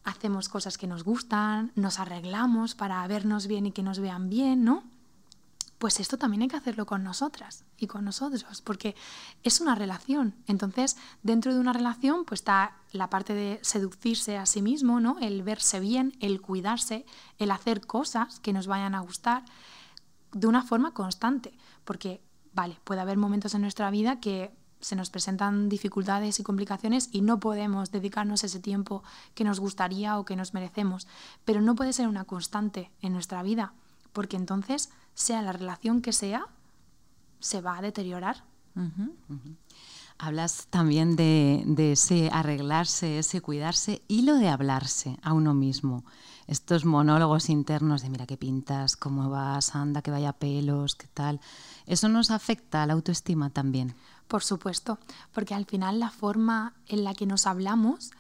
hacemos 0.04 0.50
cosas 0.50 0.78
que 0.78 0.86
nos 0.86 1.04
gustan, 1.04 1.72
nos 1.74 2.00
arreglamos 2.00 2.76
para 2.76 3.08
vernos 3.08 3.48
bien 3.48 3.66
y 3.66 3.72
que 3.72 3.82
nos 3.82 3.98
vean 3.98 4.30
bien, 4.30 4.64
¿no? 4.64 4.84
Pues 5.84 6.00
esto 6.00 6.18
también 6.18 6.44
hay 6.44 6.48
que 6.48 6.56
hacerlo 6.56 6.86
con 6.86 7.04
nosotras 7.04 7.66
y 7.78 7.88
con 7.88 8.06
nosotros, 8.06 8.62
porque 8.62 8.96
es 9.44 9.60
una 9.60 9.76
relación. 9.76 10.34
Entonces, 10.48 10.96
dentro 11.24 11.54
de 11.54 11.60
una 11.60 11.74
relación, 11.74 12.24
pues 12.24 12.40
está 12.40 12.78
la 12.94 13.10
parte 13.10 13.34
de 13.34 13.60
seducirse 13.64 14.38
a 14.38 14.46
sí 14.46 14.62
mismo, 14.62 15.02
¿no? 15.02 15.18
El 15.20 15.44
verse 15.44 15.82
bien, 15.82 16.14
el 16.22 16.40
cuidarse, 16.40 17.06
el 17.38 17.52
hacer 17.52 17.86
cosas 17.86 18.40
que 18.40 18.54
nos 18.54 18.66
vayan 18.66 18.96
a 18.96 19.02
gustar 19.02 19.44
de 20.32 20.48
una 20.48 20.64
forma 20.64 20.94
constante, 20.94 21.54
porque, 21.84 22.22
vale, 22.54 22.80
puede 22.86 23.02
haber 23.02 23.18
momentos 23.18 23.54
en 23.54 23.62
nuestra 23.62 23.92
vida 23.92 24.22
que 24.22 24.56
se 24.80 24.96
nos 24.96 25.10
presentan 25.10 25.68
dificultades 25.68 26.40
y 26.40 26.44
complicaciones 26.44 27.10
y 27.12 27.24
no 27.24 27.42
podemos 27.42 27.92
dedicarnos 27.92 28.46
ese 28.46 28.62
tiempo 28.62 29.04
que 29.36 29.44
nos 29.44 29.60
gustaría 29.60 30.18
o 30.18 30.24
que 30.24 30.38
nos 30.38 30.54
merecemos, 30.54 31.10
pero 31.44 31.60
no 31.60 31.76
puede 31.76 31.92
ser 31.92 32.08
una 32.08 32.24
constante 32.24 32.90
en 33.02 33.12
nuestra 33.12 33.44
vida, 33.44 33.74
porque 34.14 34.38
entonces 34.38 34.90
sea 35.14 35.42
la 35.42 35.52
relación 35.52 36.02
que 36.02 36.14
sea, 36.14 36.48
se 37.40 37.62
va 37.62 37.78
a 37.78 37.82
deteriorar. 37.82 38.44
Hablas 40.18 40.68
también 40.70 41.16
de, 41.16 41.92
ese 41.92 42.30
arreglarse, 42.32 43.20
ese 43.20 43.42
cuidarse 43.42 44.02
y 44.08 44.22
lo 44.22 44.36
de 44.36 44.48
hablarse 44.48 45.18
a 45.22 45.34
uno 45.34 45.54
mismo. 45.54 46.04
Estos 46.48 46.86
monólogos 46.86 47.50
internos 47.50 48.02
de 48.02 48.10
mira 48.10 48.26
qué 48.26 48.38
pintas, 48.38 48.96
cómo 48.96 49.30
vas, 49.30 49.76
anda, 49.76 50.02
que 50.02 50.12
vaya 50.12 50.34
pelos, 50.34 50.96
qué 50.96 51.08
tal. 51.08 51.40
¿Eso 51.86 52.10
nos 52.10 52.32
afecta 52.32 52.84
a 52.84 52.86
la 52.86 52.94
autoestima 52.94 53.50
también? 53.50 53.96
Por 54.28 54.44
supuesto, 54.44 55.00
porque 55.34 55.54
al 55.54 55.66
final 55.66 56.00
la 56.00 56.10
forma 56.10 56.74
en 56.88 57.04
la 57.04 57.14
que 57.14 57.26
nos 57.26 57.46
hablamos 57.48 58.12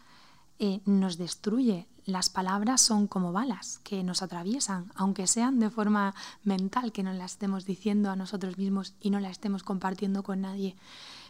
nos 0.85 1.17
destruye 1.17 1.87
las 2.05 2.29
palabras 2.29 2.81
son 2.81 3.07
como 3.07 3.31
balas 3.31 3.79
que 3.83 4.03
nos 4.03 4.21
atraviesan, 4.21 4.91
aunque 4.95 5.25
sean 5.27 5.59
de 5.59 5.69
forma 5.69 6.13
mental, 6.43 6.91
que 6.91 7.03
no 7.03 7.13
las 7.13 7.33
estemos 7.33 7.65
diciendo 7.65 8.11
a 8.11 8.15
nosotros 8.15 8.57
mismos 8.57 8.93
y 8.99 9.09
no 9.09 9.19
las 9.19 9.31
estemos 9.31 9.63
compartiendo 9.63 10.21
con 10.23 10.41
nadie. 10.41 10.75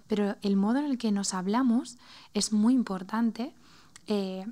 Pero 0.07 0.35
el 0.41 0.55
modo 0.55 0.79
en 0.79 0.85
el 0.85 0.97
que 0.97 1.11
nos 1.11 1.33
hablamos 1.33 1.97
es 2.33 2.51
muy 2.53 2.73
importante. 2.73 3.53
Eh, 4.07 4.45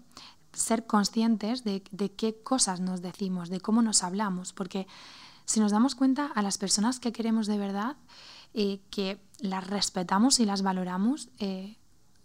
ser 0.53 0.85
conscientes 0.85 1.63
de, 1.63 1.81
qué 1.81 2.35
cosas 2.43 2.81
nos 2.81 3.01
decimos, 3.01 3.49
de 3.49 3.61
cómo 3.61 3.81
nos 3.81 4.03
hablamos, 4.03 4.53
porque 4.53 4.85
si 5.45 5.59
nos 5.59 5.71
damos 5.71 5.95
cuenta 5.95 6.27
a 6.27 6.41
las 6.41 6.57
personas 6.57 6.99
que 6.99 7.13
queremos 7.13 7.47
de 7.47 7.57
verdad, 7.57 7.95
eh, 8.53 8.81
que 8.89 9.21
las 9.39 9.65
respetamos 9.65 10.39
y 10.39 10.45
las 10.45 10.61
valoramos, 10.61 11.29
eh, 11.39 11.77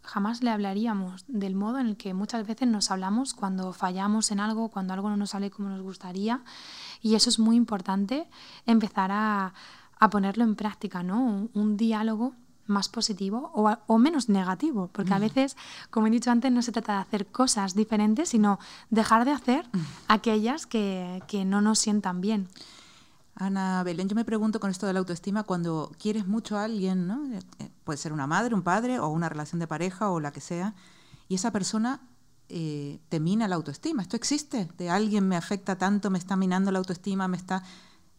jamás 0.06 0.42
le 0.42 0.50
hablaríamos 0.50 1.24
del 1.28 1.54
modo 1.54 1.78
en 1.78 1.88
el 1.88 1.96
que 1.96 2.14
muchas 2.14 2.46
veces 2.46 2.68
nos 2.68 2.90
hablamos 2.90 3.34
cuando 3.34 3.72
fallamos 3.72 4.30
en 4.30 4.40
algo, 4.40 4.70
cuando 4.70 4.94
algo 4.94 5.10
no 5.10 5.16
nos 5.16 5.30
sale 5.30 5.50
como 5.50 5.68
nos 5.68 5.82
gustaría. 5.82 6.42
Y 7.02 7.14
eso 7.14 7.28
es 7.28 7.38
muy 7.38 7.56
importante, 7.56 8.28
empezar 8.64 9.10
a, 9.12 9.52
ponerlo 10.10 10.44
en 10.44 10.54
práctica, 10.54 11.02
¿no? 11.02 11.48
Un, 11.52 11.76
diálogo 11.76 12.34
más 12.66 12.88
positivo 12.88 13.50
o, 13.86 13.98
menos 13.98 14.28
negativo, 14.28 14.90
porque 14.92 15.14
a 15.14 15.18
veces, 15.18 15.56
como 15.90 16.06
he 16.06 16.10
dicho 16.10 16.30
antes, 16.30 16.50
no 16.52 16.62
se 16.62 16.72
trata 16.72 16.94
de 16.94 16.98
hacer 17.00 17.26
cosas 17.26 17.74
diferentes, 17.74 18.28
sino 18.28 18.58
dejar 18.90 19.24
de 19.24 19.32
hacer 19.32 19.66
aquellas 20.08 20.66
que, 20.66 21.22
que 21.28 21.44
no 21.44 21.60
nos 21.60 21.78
sientan 21.78 22.20
bien. 22.20 22.48
Ana 23.37 23.83
Belén, 23.83 24.09
yo 24.09 24.16
me 24.16 24.25
pregunto 24.25 24.61
con 24.61 24.70
esto 24.70 24.87
de 24.87 24.94
la 24.94 24.99
autoestima, 24.99 25.42
cuando 25.42 25.92
quieres 25.99 26.27
mucho 26.27 26.57
a 26.57 26.64
alguien, 26.64 27.07
¿no? 27.07 27.22
Eh, 27.35 27.40
eh, 27.59 27.70
puede 27.85 27.99
ser 27.99 28.14
una 28.14 28.27
madre, 28.27 28.55
un 28.55 28.62
padre 28.62 28.99
o 28.99 29.09
una 29.09 29.29
relación 29.29 29.61
de 29.61 29.66
pareja 29.66 30.11
o 30.11 30.20
la 30.20 30.33
que 30.33 30.40
sea, 30.40 30.75
y 31.29 31.35
esa 31.35 31.51
persona 31.51 32.01
eh, 32.49 32.99
te 33.11 33.20
mina 33.20 33.46
la 33.46 33.57
autoestima. 33.57 34.01
¿Esto 34.01 34.16
existe? 34.16 34.68
¿De 34.79 34.88
alguien 34.88 35.29
me 35.29 35.37
afecta 35.37 35.77
tanto, 35.77 36.11
me 36.11 36.18
está 36.18 36.37
minando 36.37 36.70
la 36.72 36.79
autoestima, 36.79 37.29
me 37.29 37.37
está... 37.37 37.62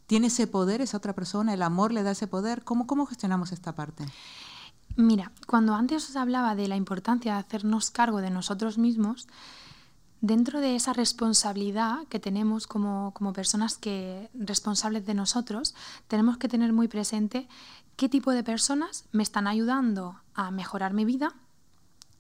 ¿Tiene 0.06 0.28
ese 0.28 0.48
poder 0.48 0.82
esa 0.82 0.98
otra 0.98 1.14
persona? 1.14 1.54
¿El 1.54 1.64
amor 1.64 1.92
le 1.92 2.04
da 2.04 2.12
ese 2.12 2.28
poder? 2.28 2.64
¿Cómo, 2.64 2.88
cómo 2.88 3.06
gestionamos 3.06 3.52
esta 3.52 3.76
parte? 3.76 4.06
Mira, 4.96 5.32
cuando 5.48 5.74
antes 5.74 6.10
os 6.10 6.16
hablaba 6.16 6.56
de 6.56 6.68
la 6.68 6.76
importancia 6.76 7.34
de 7.34 7.40
hacernos 7.40 7.92
cargo 7.92 8.22
de 8.22 8.30
nosotros 8.30 8.78
mismos, 8.78 9.28
dentro 10.22 10.60
de 10.60 10.76
esa 10.76 10.94
responsabilidad 10.94 12.08
que 12.10 12.20
tenemos 12.20 12.68
como, 12.68 13.14
personas 13.34 13.78
que, 13.78 14.30
responsables 14.34 15.06
de 15.06 15.14
nosotros, 15.14 15.76
tenemos 16.08 16.38
que 16.38 16.48
tener 16.48 16.74
muy 16.74 16.88
presente 16.88 17.48
qué 17.96 18.10
tipo 18.10 18.32
de 18.32 18.44
personas 18.44 19.06
me 19.12 19.24
están 19.24 19.48
ayudando 19.48 20.20
a 20.34 20.52
mejorar 20.52 20.94
mi 20.94 21.06
vida, 21.06 21.34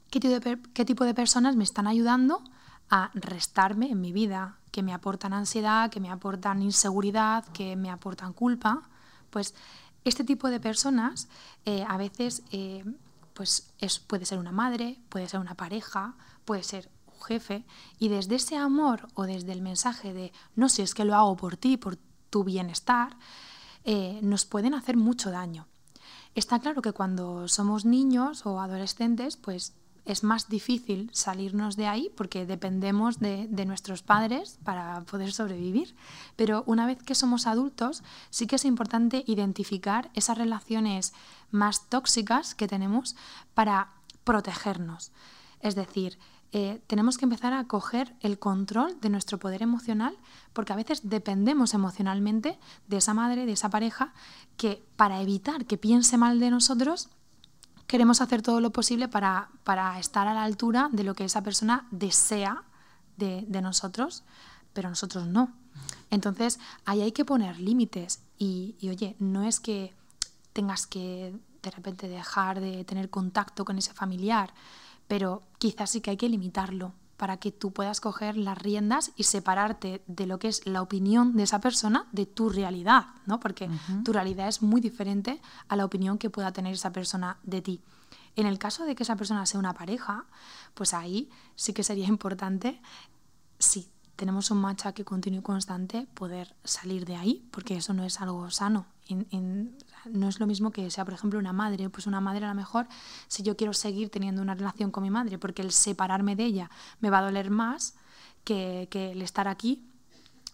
qué 0.09 0.19
tipo 0.19 0.39
de, 0.39 0.59
qué 0.73 0.85
tipo 0.85 1.03
de 1.05 1.13
personas 1.13 1.55
me 1.55 1.63
están 1.63 1.87
ayudando 1.87 2.43
a 2.89 3.11
restarme 3.13 3.91
en 3.91 3.99
mi 3.99 4.11
vida, 4.11 4.57
que 4.71 4.83
me 4.83 4.93
aportan 4.93 5.33
ansiedad, 5.33 5.89
que 5.89 5.99
me 5.99 6.09
aportan 6.09 6.61
inseguridad, 6.61 7.45
que 7.45 7.75
me 7.75 7.89
aportan 7.89 8.33
culpa, 8.33 8.83
pues 9.29 9.55
este 10.05 10.23
tipo 10.23 10.49
de 10.49 10.59
personas 10.59 11.27
eh, 11.65 11.83
a 11.87 11.97
veces 11.97 12.43
eh, 12.51 12.85
pues 13.33 13.73
es, 13.79 13.99
puede 13.99 14.25
ser 14.25 14.39
una 14.39 14.51
madre, 14.51 14.99
puede 15.09 15.27
ser 15.27 15.39
una 15.39 15.55
pareja, 15.55 16.15
puede 16.45 16.63
ser 16.63 16.89
jefe, 17.27 17.65
y 17.99 18.07
desde 18.07 18.35
ese 18.35 18.55
amor 18.57 19.07
o 19.13 19.23
desde 19.23 19.51
el 19.51 19.61
mensaje 19.61 20.13
de 20.13 20.31
no 20.55 20.69
sé, 20.69 20.83
es 20.83 20.93
que 20.93 21.05
lo 21.05 21.15
hago 21.15 21.35
por 21.35 21.57
ti, 21.57 21.77
por 21.77 21.97
tu 22.29 22.43
bienestar, 22.43 23.17
eh, 23.83 24.19
nos 24.23 24.45
pueden 24.45 24.73
hacer 24.73 24.97
mucho 24.97 25.31
daño. 25.31 25.67
Está 26.35 26.59
claro 26.59 26.81
que 26.81 26.93
cuando 26.93 27.47
somos 27.47 27.85
niños 27.85 28.45
o 28.45 28.59
adolescentes, 28.59 29.37
pues 29.37 29.73
es 30.07 30.23
más 30.23 30.47
difícil 30.47 31.09
salirnos 31.13 31.75
de 31.75 31.87
ahí 31.87 32.09
porque 32.15 32.45
dependemos 32.45 33.19
de, 33.19 33.47
nuestros 33.65 34.03
padres 34.03 34.57
para 34.63 35.01
poder 35.01 35.33
sobrevivir. 35.33 35.95
Pero 36.37 36.63
una 36.65 36.87
vez 36.87 37.03
que 37.03 37.13
somos 37.13 37.45
adultos, 37.45 38.03
sí 38.29 38.47
que 38.47 38.55
es 38.55 38.63
importante 38.63 39.23
identificar 39.27 40.09
esas 40.13 40.37
relaciones 40.37 41.13
más 41.51 41.89
tóxicas 41.89 42.55
que 42.55 42.69
tenemos 42.69 43.17
para 43.53 43.93
protegernos. 44.23 45.11
Es 45.59 45.75
decir, 45.75 46.17
eh, 46.53 46.81
tenemos 46.87 47.17
que 47.17 47.25
empezar 47.25 47.53
a 47.53 47.65
coger 47.65 48.15
el 48.21 48.39
control 48.39 48.99
de 49.01 49.09
nuestro 49.09 49.37
poder 49.37 49.61
emocional 49.61 50.17
porque 50.53 50.71
a 50.71 50.77
veces 50.77 51.01
dependemos 51.09 51.73
emocionalmente 51.73 52.57
de 52.87 52.97
esa 52.97 53.13
madre, 53.13 53.45
de 53.45 53.51
esa 53.51 53.69
pareja, 53.69 54.13
que 54.55 54.83
para 54.95 55.21
evitar 55.21 55.65
que 55.65 55.77
piense 55.77 56.17
mal 56.17 56.39
de 56.39 56.49
nosotros, 56.49 57.09
queremos 57.87 58.21
hacer 58.21 58.41
todo 58.41 58.61
lo 58.61 58.71
posible 58.71 59.07
para, 59.07 59.49
estar 59.99 60.27
a 60.27 60.33
la 60.33 60.43
altura 60.43 60.89
de 60.91 61.03
lo 61.03 61.15
que 61.15 61.25
esa 61.25 61.41
persona 61.41 61.87
desea 61.91 62.63
de, 63.17 63.45
nosotros, 63.61 64.23
pero 64.73 64.89
nosotros 64.89 65.27
no. 65.27 65.53
Entonces, 66.11 66.59
ahí 66.85 67.01
hay 67.01 67.11
que 67.11 67.25
poner 67.25 67.59
límites 67.59 68.21
y, 68.37 68.75
oye, 68.83 69.15
no 69.19 69.43
es 69.43 69.59
que 69.59 69.93
tengas 70.53 70.85
que 70.85 71.35
de 71.63 71.71
repente 71.71 72.07
dejar 72.07 72.59
de 72.61 72.83
tener 72.83 73.09
contacto 73.09 73.65
con 73.65 73.77
ese 73.77 73.93
familiar, 73.93 74.53
pero 75.07 75.43
quizás 75.57 75.89
sí 75.91 76.01
que 76.01 76.11
hay 76.11 76.17
que 76.17 76.29
limitarlo 76.29 76.93
para 77.17 77.37
que 77.37 77.51
tú 77.51 77.71
puedas 77.71 77.99
coger 77.99 78.37
las 78.37 78.57
riendas 78.57 79.11
y 79.15 79.23
separarte 79.23 80.03
de 80.05 80.27
lo 80.27 80.37
que 80.37 80.49
es 80.49 80.65
la 80.67 80.83
opinión 80.83 81.35
de 81.35 81.43
esa 81.43 81.59
persona 81.59 82.05
de 82.11 82.27
tu 82.27 82.49
realidad, 82.49 83.07
¿no? 83.25 83.39
Porque 83.39 83.69
tu 84.05 84.13
realidad 84.13 84.47
es 84.47 84.61
muy 84.61 84.81
diferente 84.81 85.41
a 85.67 85.75
la 85.75 85.85
opinión 85.85 86.19
que 86.19 86.29
pueda 86.29 86.51
tener 86.51 86.73
esa 86.73 86.91
persona 86.91 87.37
de 87.41 87.61
ti. 87.61 87.81
En 88.35 88.45
el 88.45 88.59
caso 88.59 88.85
de 88.85 88.93
que 88.93 89.01
esa 89.01 89.15
persona 89.15 89.47
sea 89.47 89.59
una 89.59 89.73
pareja, 89.73 90.25
pues 90.75 90.93
ahí 90.93 91.29
sí 91.55 91.73
que 91.73 91.83
sería 91.83 92.07
importante, 92.07 92.79
si 93.57 93.89
tenemos 94.15 94.51
un 94.51 94.59
machaque 94.59 95.03
continuo 95.03 95.39
y 95.39 95.43
constante, 95.43 96.07
poder 96.13 96.55
salir 96.63 97.05
de 97.05 97.15
ahí, 97.15 97.47
porque 97.51 97.77
eso 97.77 97.93
no 97.93 98.03
es 98.03 98.21
algo 98.21 98.49
sano 98.51 98.85
no 100.11 100.27
es 100.27 100.39
lo 100.39 100.47
mismo 100.47 100.71
que 100.71 100.89
sea, 100.91 101.05
por 101.05 101.13
ejemplo, 101.13 101.39
una 101.39 101.53
madre. 101.53 101.89
Pues 101.89 102.07
una 102.07 102.21
madre 102.21 102.45
a 102.45 102.49
lo 102.49 102.55
mejor, 102.55 102.87
si 103.27 103.43
yo 103.43 103.55
quiero 103.55 103.73
seguir 103.73 104.09
teniendo 104.09 104.41
una 104.41 104.55
relación 104.55 104.91
con 104.91 105.03
mi 105.03 105.09
madre, 105.09 105.37
porque 105.37 105.61
el 105.61 105.71
separarme 105.71 106.35
de 106.35 106.45
ella 106.45 106.71
me 106.99 107.09
va 107.09 107.19
a 107.19 107.23
doler 107.23 107.49
más 107.49 107.95
que, 108.43 108.87
el 108.91 109.21
estar 109.21 109.47
aquí, 109.47 109.83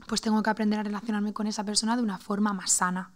pues 0.08 0.22
tengo 0.22 0.42
que 0.44 0.50
aprender 0.50 0.80
a 0.80 0.84
relacionarme 0.84 1.34
con 1.34 1.48
esa 1.48 1.64
persona 1.64 1.96
de 1.96 2.04
una 2.04 2.18
forma 2.18 2.54
más 2.54 2.72
sana. 2.72 3.12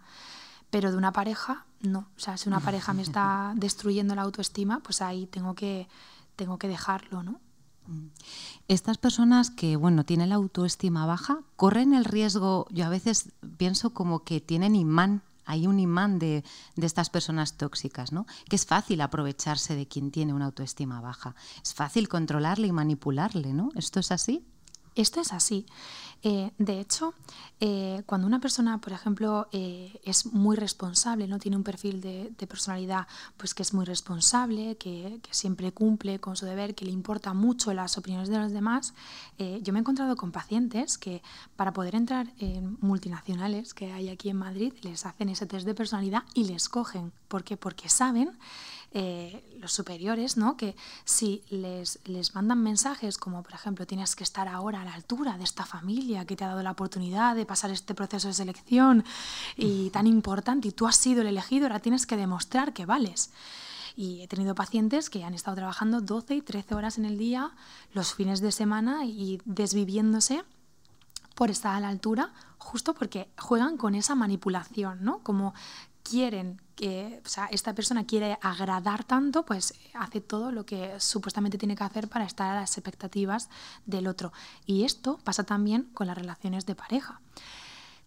Pero 0.70 0.92
de 0.92 0.98
una 0.98 1.14
pareja, 1.14 1.66
no. 1.82 2.10
O 2.16 2.20
sea, 2.20 2.38
si 2.38 2.50
una 2.50 2.60
pareja 2.60 2.94
me 2.94 3.02
está 3.02 3.54
destruyendo 3.56 4.16
la 4.16 4.24
autoestima, 4.24 4.80
pues 4.80 5.02
ahí 5.02 5.26
tengo 5.28 5.56
que, 5.56 5.88
tengo 6.36 6.58
que 6.58 6.68
dejarlo, 6.68 7.24
¿no? 7.24 7.40
Mm. 7.88 8.08
Estas 8.68 8.98
personas 8.98 9.50
que, 9.50 9.78
bueno, 9.78 10.04
tienen 10.04 10.30
la 10.30 10.36
autoestima 10.36 11.06
baja, 11.06 11.40
corren 11.56 11.94
el 11.94 12.06
riesgo, 12.06 12.68
yo 12.70 12.86
a 12.86 12.90
veces 12.90 13.32
pienso 13.58 13.94
como 13.94 14.24
que 14.24 14.42
tienen 14.42 14.76
imán 14.76 15.24
hay 15.48 15.66
un 15.66 15.80
imán 15.80 16.20
de, 16.20 16.44
estas 16.76 17.10
personas 17.10 17.58
tóxicas, 17.58 18.12
¿no? 18.12 18.28
Que 18.50 18.58
es 18.58 18.66
fácil 18.66 19.02
aprovecharse 19.02 19.76
de 19.76 19.88
quien 19.88 20.12
tiene 20.12 20.34
una 20.34 20.46
autoestima 20.46 21.02
baja. 21.02 21.36
Es 21.64 21.74
fácil 21.74 22.08
controlarle 22.08 22.68
y 22.68 22.72
manipularle, 22.72 23.54
¿no? 23.54 23.70
¿Esto 23.76 24.00
es 24.00 24.12
así? 24.12 24.46
Esto 24.98 25.22
es 25.22 25.32
así. 25.32 25.68
Eh, 26.24 26.52
de 26.58 26.80
hecho, 26.80 27.14
eh, 27.60 28.02
cuando 28.08 28.26
una 28.26 28.40
persona, 28.40 28.80
por 28.80 28.92
ejemplo, 28.92 29.48
eh, 29.52 30.00
es 30.04 30.26
muy 30.26 30.56
responsable, 30.56 31.28
no 31.28 31.38
tiene 31.38 31.58
un 31.58 31.64
perfil 31.64 32.02
de, 32.02 32.34
personalidad 32.48 33.08
pues 33.36 33.54
que 33.54 33.62
es 33.62 33.74
muy 33.74 33.86
responsable, 33.86 34.76
que, 34.78 35.22
siempre 35.30 35.72
cumple 35.72 36.20
con 36.20 36.36
su 36.36 36.46
deber, 36.46 36.74
que 36.74 36.86
le 36.86 36.92
importa 36.92 37.34
mucho 37.34 37.74
las 37.74 37.98
opiniones 37.98 38.30
de 38.30 38.40
los 38.40 38.52
demás, 38.52 38.94
yo 39.38 39.74
me 39.74 39.80
he 39.80 39.82
encontrado 39.82 40.16
con 40.16 40.32
pacientes 40.32 40.98
que 40.98 41.22
para 41.56 41.74
poder 41.74 41.94
entrar 41.94 42.32
en 42.40 42.78
multinacionales 42.82 43.74
que 43.74 43.92
hay 43.92 44.10
aquí 44.10 44.30
en 44.30 44.38
Madrid 44.38 44.74
les 44.82 45.06
hacen 45.06 45.30
ese 45.30 45.46
test 45.46 45.66
de 45.66 45.76
personalidad 45.76 46.24
y 46.34 46.46
les 46.46 46.70
cogen. 46.70 47.12
¿Por 47.28 47.44
qué? 47.44 47.58
Porque 47.58 47.90
saben 47.90 48.32
los 49.60 49.74
superiores, 49.74 50.38
¿no? 50.38 50.58
que 50.58 50.76
si 51.04 51.44
les, 51.50 52.00
les 52.06 52.34
mandan 52.34 52.64
mensajes 52.64 53.18
como, 53.18 53.44
por 53.44 53.54
ejemplo, 53.54 53.86
tienes 53.86 54.16
que 54.16 54.24
estar 54.24 54.48
ahora 54.48 54.84
la 54.88 54.94
altura 54.94 55.38
de 55.38 55.44
esta 55.44 55.66
familia 55.66 56.26
que 56.26 56.36
te 56.36 56.44
ha 56.44 56.48
dado 56.48 56.64
la 56.64 56.72
oportunidad 56.72 57.36
de 57.36 57.46
pasar 57.46 57.72
este 57.72 57.94
proceso 57.94 58.28
de 58.28 58.34
selección 58.34 59.04
y 59.56 59.90
tan 59.92 60.08
importante, 60.08 60.70
y 60.70 60.72
tú 60.72 60.88
has 60.88 60.96
sido 60.96 61.22
el 61.22 61.28
elegido, 61.28 61.66
ahora 61.66 61.80
tienes 61.80 62.06
que 62.06 62.18
demostrar 62.18 62.74
que 62.74 62.86
vales. 62.86 63.32
Y 63.96 64.22
he 64.22 64.28
tenido 64.28 64.56
pacientes 64.56 65.10
que 65.10 65.24
han 65.24 65.34
estado 65.34 65.58
trabajando 65.58 66.02
12 66.02 66.36
y 66.36 66.42
13 66.42 66.76
horas 66.76 66.98
en 66.98 67.06
el 67.06 67.18
día, 67.18 67.52
los 67.94 68.14
fines 68.14 68.42
de 68.42 68.52
semana 68.52 69.06
y 69.06 69.42
desviviéndose 69.46 70.44
por 71.36 71.52
estar 71.52 71.76
a 71.76 71.80
la 71.80 71.90
altura, 71.90 72.34
justo 72.58 72.94
porque 72.94 73.30
juegan 73.38 73.78
con 73.78 73.94
esa 73.94 74.16
manipulación, 74.16 75.04
¿no? 75.04 75.20
Como 75.20 75.54
quieren 76.04 76.62
que, 76.78 77.22
esta 77.52 77.76
persona 77.76 78.06
quiere 78.06 78.38
agradar 78.42 79.04
tanto, 79.04 79.44
pues 79.44 79.74
hace 79.94 80.22
todo 80.22 80.52
lo 80.54 80.66
que 80.66 80.98
supuestamente 81.00 81.58
tiene 81.58 81.76
que 81.76 81.84
hacer 81.84 82.08
para 82.08 82.24
estar 82.24 82.56
a 82.56 82.62
las 82.62 82.78
expectativas 82.78 83.50
del 83.86 84.08
otro. 84.08 84.32
Y 84.66 84.86
esto 84.86 85.20
pasa 85.26 85.44
también 85.44 85.90
con 85.94 86.08
las 86.08 86.18
relaciones 86.18 86.66
de 86.66 86.76
pareja. 86.76 87.20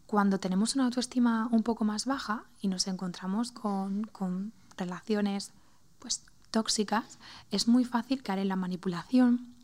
Cuando 0.07 0.41
tenemos 0.41 0.75
una 0.75 0.87
autoestima 0.87 1.49
un 1.53 1.63
poco 1.63 1.85
más 1.85 2.07
baja 2.07 2.45
y 2.63 2.69
nos 2.69 2.87
encontramos 2.87 3.53
con, 3.53 4.05
con 4.05 4.53
relaciones 4.79 5.53
pues, 5.99 6.23
tóxicas, 6.51 7.19
es 7.51 7.69
muy 7.69 7.85
fácil 7.85 8.23
caer 8.23 8.39
en 8.39 8.49
la 8.49 8.57
manipulación, 8.57 9.55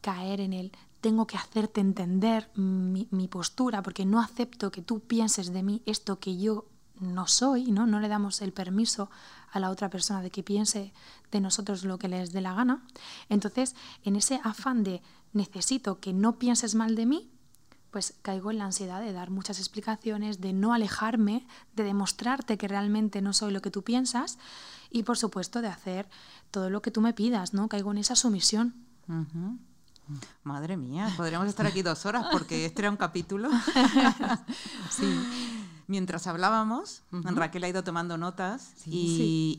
caer 0.00 0.40
en 0.40 0.54
el 0.54 0.72
tengo 1.02 1.26
que 1.26 1.36
hacerte 1.36 1.80
entender 1.80 2.48
mi, 2.54 3.28
postura 3.28 3.82
porque 3.82 4.06
no 4.06 4.20
acepto 4.20 4.70
que 4.70 4.82
tú 4.82 5.00
pienses 5.00 5.52
de 5.52 5.62
mí 5.64 5.82
esto 5.84 6.20
que 6.20 6.38
yo 6.38 6.64
no 7.00 7.26
soy, 7.26 7.70
¿no? 7.70 7.86
No 7.86 8.00
le 8.00 8.08
damos 8.08 8.42
el 8.42 8.52
permiso 8.52 9.10
a 9.50 9.60
la 9.60 9.70
otra 9.70 9.90
persona 9.90 10.22
de 10.22 10.30
que 10.30 10.42
piense 10.42 10.92
de 11.30 11.40
nosotros 11.40 11.84
lo 11.84 11.98
que 11.98 12.08
les 12.08 12.32
dé 12.32 12.40
la 12.40 12.54
gana. 12.54 12.82
Entonces, 13.28 13.74
en 14.04 14.16
ese 14.16 14.40
afán 14.44 14.82
de 14.84 15.02
necesito 15.32 16.00
que 16.00 16.12
no 16.12 16.38
pienses 16.38 16.74
mal 16.74 16.94
de 16.94 17.06
mí, 17.06 17.30
pues 17.90 18.14
caigo 18.22 18.50
en 18.50 18.58
la 18.58 18.64
ansiedad 18.64 19.00
de 19.00 19.12
dar 19.12 19.30
muchas 19.30 19.58
explicaciones, 19.58 20.40
de 20.40 20.54
no 20.54 20.72
alejarme, 20.72 21.46
de 21.76 21.84
demostrarte 21.84 22.56
que 22.56 22.66
realmente 22.66 23.20
no 23.20 23.34
soy 23.34 23.52
lo 23.52 23.60
que 23.60 23.70
tú 23.70 23.82
piensas 23.82 24.38
y 24.90 25.02
por 25.02 25.18
supuesto 25.18 25.60
de 25.60 25.68
hacer 25.68 26.08
todo 26.50 26.70
lo 26.70 26.80
que 26.80 26.90
tú 26.90 27.02
me 27.02 27.12
pidas, 27.12 27.52
¿no? 27.52 27.68
Caigo 27.68 27.90
en 27.92 27.98
esa 27.98 28.16
sumisión. 28.16 28.74
Madre 30.42 30.76
mía, 30.76 31.12
podríamos 31.16 31.48
estar 31.48 31.66
aquí 31.66 31.82
dos 31.82 32.06
horas 32.06 32.26
porque 32.32 32.64
este 32.64 32.82
era 32.82 32.90
un 32.90 32.96
capítulo. 32.96 33.50
sí. 34.90 35.06
Mientras 35.86 36.26
hablábamos, 36.26 37.02
Raquel 37.10 37.64
ha 37.64 37.68
ido 37.68 37.84
tomando 37.84 38.16
notas 38.16 38.72
y, 38.86 39.56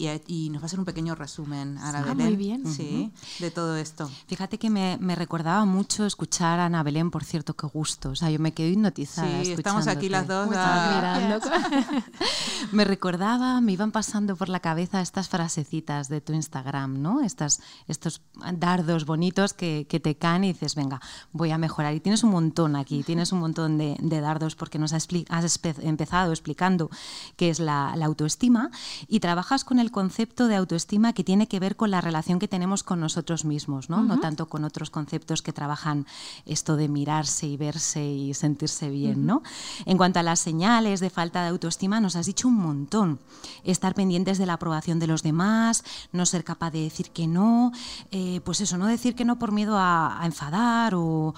nos 0.52 0.62
va 0.62 0.64
a 0.64 0.66
hacer 0.68 0.80
un 0.80 0.86
pequeño 0.86 1.16
resumen, 1.16 1.78
Ana 1.78 2.00
ah, 2.00 2.14
Belén. 2.14 2.28
Muy 2.28 2.36
bien. 2.36 2.66
Sí, 2.66 3.12
de 3.40 3.52
todo 3.52 3.78
esto. 3.78 4.10
Fíjate 4.28 4.58
que 4.58 4.70
me, 4.70 4.98
recordaba 5.16 5.66
mucho 5.66 6.06
escuchar 6.06 6.60
a 6.60 6.66
Ana 6.66 6.84
Belén, 6.84 7.12
por 7.12 7.24
cierto, 7.24 7.56
qué 7.56 7.68
gusto. 7.68 8.12
O 8.12 8.16
sea, 8.16 8.30
yo 8.30 8.40
me 8.40 8.54
quedé 8.54 8.70
hipnotizada. 8.70 9.44
Sí, 9.44 9.52
estamos 9.52 9.88
aquí 9.88 10.10
las 10.10 10.28
dos. 10.28 10.50
me 12.72 12.86
recordaba, 12.86 13.62
me 13.62 13.74
iban 13.74 13.92
pasando 13.92 14.36
por 14.36 14.50
la 14.50 14.60
cabeza 14.60 15.02
estas 15.02 15.30
frasecitas 15.30 16.10
de 16.10 16.22
tu 16.22 16.34
Instagram, 16.34 17.02
¿no? 17.02 17.22
Estas, 17.22 17.62
estos 17.88 18.22
dardos 18.54 19.06
bonitos 19.06 19.54
que, 19.54 19.86
te 20.04 20.16
caen 20.16 20.44
y 20.44 20.54
dices, 20.54 20.76
venga, 20.76 21.00
voy 21.32 21.52
a 21.52 21.58
mejorar. 21.58 21.94
Y 21.94 22.00
tienes 22.00 22.24
un 22.24 22.32
montón 22.32 22.76
aquí, 22.76 23.04
tienes 23.04 23.32
un 23.32 23.40
montón 23.40 23.78
de, 23.78 24.22
dardos 24.22 24.56
porque 24.56 24.80
nos 24.80 24.94
has, 24.94 25.08
has 25.30 25.60
empezado 25.82 26.13
empezado 26.14 26.32
explicando 26.32 26.90
qué 27.38 27.50
es 27.50 27.60
la, 27.60 27.94
autoestima 28.04 28.70
y 29.08 29.22
trabajas 29.22 29.64
con 29.64 29.80
el 29.80 29.90
concepto 29.90 30.48
de 30.48 30.58
autoestima 30.58 31.14
que 31.14 31.24
tiene 31.24 31.48
que 31.48 31.60
ver 31.60 31.76
con 31.76 31.90
la 31.90 32.02
relación 32.02 32.38
que 32.38 32.50
tenemos 32.50 32.84
con 32.84 33.00
nosotros 33.00 33.46
mismos, 33.46 33.90
¿no? 33.90 34.04
no 34.04 34.20
tanto 34.20 34.48
con 34.50 34.66
otros 34.66 34.90
conceptos 34.90 35.42
que 35.42 35.54
trabajan 35.54 36.06
esto 36.46 36.76
de 36.76 36.90
mirarse 36.90 37.48
y 37.48 37.56
verse 37.56 38.06
y 38.06 38.34
sentirse 38.34 38.90
bien. 38.90 39.26
¿no? 39.26 39.42
En 39.86 39.98
cuanto 39.98 40.20
a 40.20 40.24
las 40.24 40.40
señales 40.40 41.00
de 41.00 41.10
falta 41.10 41.44
de 41.44 41.50
autoestima, 41.50 42.02
nos 42.02 42.16
has 42.18 42.26
dicho 42.26 42.50
un 42.50 42.58
montón. 42.58 43.20
Estar 43.64 43.96
pendientes 43.96 44.38
de 44.38 44.46
la 44.46 44.54
aprobación 44.54 45.00
de 45.00 45.08
los 45.08 45.24
demás, 45.24 45.84
no 46.12 46.26
ser 46.26 46.44
capaz 46.44 46.72
de 46.72 46.82
decir 46.82 47.12
que 47.12 47.26
no, 47.26 47.72
eh, 48.12 48.42
pues 48.44 48.60
eso, 48.60 48.78
no 48.78 48.88
decir 48.88 49.16
que 49.16 49.24
no 49.24 49.40
por 49.40 49.54
miedo 49.54 49.78
a, 49.78 50.20
enfadar 50.24 50.94
o, 50.96 51.34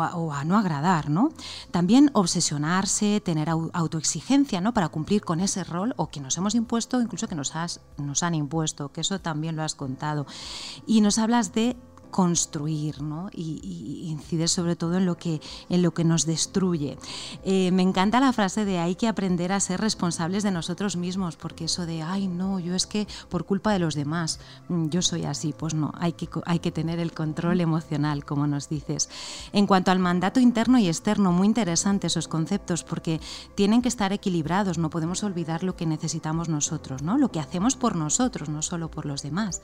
a, 0.00 0.44
no 0.44 0.56
agradar, 0.56 1.10
¿no? 1.10 1.32
También 1.70 2.10
obsesionarse, 2.14 3.20
tener 3.20 3.50
autoexigencia, 3.50 4.07
¿no? 4.60 4.74
Para 4.74 4.88
cumplir 4.88 5.22
con 5.24 5.40
ese 5.40 5.64
rol 5.64 5.94
o 5.96 6.08
que 6.08 6.20
nos 6.20 6.36
hemos 6.36 6.54
impuesto, 6.54 7.00
incluso 7.00 7.28
que 7.28 7.34
nos, 7.34 7.54
has, 7.54 7.80
nos 7.96 8.22
han 8.22 8.34
impuesto, 8.34 8.90
que 8.92 9.00
eso 9.00 9.20
también 9.20 9.56
lo 9.56 9.62
has 9.62 9.74
contado. 9.74 10.26
Y 10.86 11.00
nos 11.00 11.18
hablas 11.18 11.52
de 11.52 11.76
construir 12.10 13.02
¿no? 13.02 13.28
y, 13.32 14.08
incide 14.08 14.48
sobre 14.48 14.76
todo 14.76 14.96
en 14.96 15.06
lo 15.06 15.16
que, 15.16 15.40
en 15.68 15.82
lo 15.82 15.92
que 15.92 16.04
nos 16.04 16.26
destruye. 16.26 16.98
Eh, 17.44 17.70
me 17.72 17.82
encanta 17.82 18.20
la 18.20 18.32
frase 18.32 18.64
de 18.64 18.78
hay 18.78 18.94
que 18.94 19.08
aprender 19.08 19.52
a 19.52 19.60
ser 19.60 19.80
responsables 19.80 20.42
de 20.42 20.50
nosotros 20.50 20.96
mismos, 20.96 21.36
porque 21.36 21.64
eso 21.66 21.86
de, 21.86 22.02
ay, 22.02 22.28
no, 22.28 22.58
yo 22.58 22.74
es 22.74 22.86
que 22.86 23.06
por 23.28 23.44
culpa 23.44 23.72
de 23.72 23.78
los 23.78 23.94
demás, 23.94 24.40
mm, 24.68 24.88
yo 24.88 25.02
soy 25.02 25.24
así, 25.24 25.54
pues 25.56 25.74
no, 25.74 25.92
hay 25.98 26.12
que, 26.12 26.28
hay 26.46 26.58
que 26.58 26.72
tener 26.72 26.98
el 26.98 27.12
control 27.12 27.60
emocional, 27.60 28.24
como 28.24 28.46
nos 28.46 28.68
dices. 28.68 29.08
En 29.52 29.66
cuanto 29.66 29.90
al 29.90 29.98
mandato 29.98 30.40
interno 30.40 30.78
y 30.78 30.88
externo, 30.88 31.32
muy 31.32 31.46
interesantes 31.46 32.12
esos 32.12 32.28
conceptos, 32.28 32.84
porque 32.84 33.20
tienen 33.54 33.82
que 33.82 33.88
estar 33.88 34.12
equilibrados, 34.12 34.78
no 34.78 34.90
podemos 34.90 35.22
olvidar 35.22 35.62
lo 35.62 35.76
que 35.76 35.86
necesitamos 35.86 36.48
nosotros, 36.48 37.02
¿no? 37.02 37.18
lo 37.18 37.30
que 37.30 37.40
hacemos 37.40 37.76
por 37.76 37.96
nosotros, 37.96 38.48
no 38.48 38.62
solo 38.62 38.90
por 38.90 39.06
los 39.06 39.22
demás. 39.22 39.60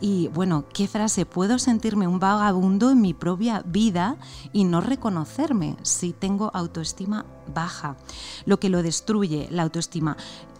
Y 0.00 0.28
bueno, 0.28 0.64
¿qué 0.72 0.88
frase 0.88 1.26
puedo 1.26 1.58
sentir? 1.58 1.75
Sentirme 1.76 2.08
un 2.08 2.18
vagabundo 2.18 2.90
en 2.90 3.02
mi 3.02 3.12
propia 3.12 3.62
vida 3.66 4.16
y 4.50 4.64
no 4.64 4.80
reconocerme. 4.80 5.76
Si 5.82 6.14
tengo 6.14 6.50
autoestima 6.54 7.26
baja. 7.54 7.96
Lo 8.44 8.58
que 8.58 8.68
lo 8.68 8.82
destruye, 8.82 9.48
la 9.50 9.62
autoestima, 9.62 10.16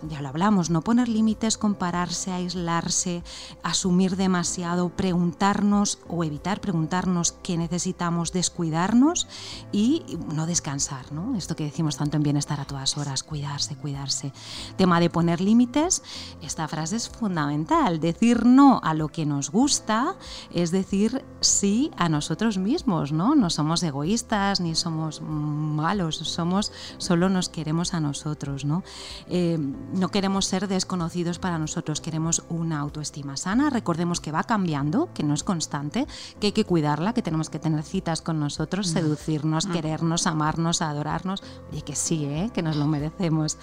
ya 0.09 0.21
lo 0.21 0.29
hablamos, 0.29 0.71
no 0.71 0.83
poner 0.83 1.09
límites, 1.09 1.57
compararse, 1.57 2.33
aislarse, 2.33 3.23
asumir 3.63 4.17
demasiado, 4.17 4.91
preguntarnos 4.91 5.99
o 6.09 6.23
evitar 6.25 6.61
preguntarnos 6.61 7.33
qué 7.43 7.57
necesitamos, 7.57 8.33
descuidarnos 8.33 9.27
y 9.73 10.19
no 10.35 10.47
descansar, 10.47 11.13
¿no? 11.13 11.37
Esto 11.37 11.57
que 11.57 11.65
decimos 11.65 11.97
tanto 11.97 12.17
en 12.17 12.23
bienestar 12.23 12.61
a 12.61 12.67
todas 12.67 12.97
horas, 12.99 13.23
cuidarse, 13.23 13.77
cuidarse. 13.77 14.33
Tema 14.77 15.01
de 15.01 15.11
poner 15.11 15.41
límites, 15.41 16.03
esta 16.43 16.69
frase 16.69 16.97
es 16.97 17.09
fundamental, 17.09 18.01
decir 18.01 18.45
no 18.45 18.81
a 18.83 18.95
lo 18.95 19.09
que 19.09 19.27
nos 19.27 19.51
gusta 19.51 20.17
es 20.53 20.71
decir 20.71 21.25
sí 21.41 21.91
a 21.97 22.09
nosotros 22.09 22.59
mismos, 22.59 23.13
¿no? 23.13 23.35
No 23.35 23.51
somos 23.51 23.83
egoístas 23.83 24.61
ni 24.61 24.75
somos 24.75 25.21
malos, 25.21 26.17
somos 26.17 26.73
solo 26.99 27.29
nos 27.29 27.49
queremos 27.49 27.95
a 27.95 28.01
nosotros, 28.01 28.65
¿no? 28.65 28.83
Eh, 29.29 29.59
no 29.59 30.09
queremos 30.11 30.47
ser 30.47 30.69
desconocidos 30.69 31.39
para 31.39 31.59
nosotros, 31.59 32.01
queremos 32.01 32.45
una 32.49 32.81
autoestima 32.81 33.37
sana. 33.37 33.71
Recordemos 33.71 34.21
que 34.21 34.33
va 34.33 34.45
cambiando, 34.45 35.13
que 35.13 35.23
no 35.23 35.35
es 35.35 35.45
constante, 35.45 36.07
que 36.41 36.49
hay 36.49 36.53
que 36.53 36.65
cuidarla, 36.65 37.13
que 37.13 37.23
tenemos 37.23 37.51
que 37.51 37.59
tener 37.59 37.83
citas 37.83 38.23
con 38.23 38.41
nosotros, 38.41 38.89
mm. 38.89 38.93
seducirnos, 38.93 39.67
mm. 39.67 39.73
querernos, 39.73 40.27
amarnos, 40.27 40.83
adorarnos. 40.83 41.43
y 41.73 41.83
que 41.83 41.97
sí, 41.97 42.25
¿eh? 42.25 42.51
que 42.53 42.63
nos 42.63 42.77
lo 42.77 42.87
merecemos. 42.87 43.59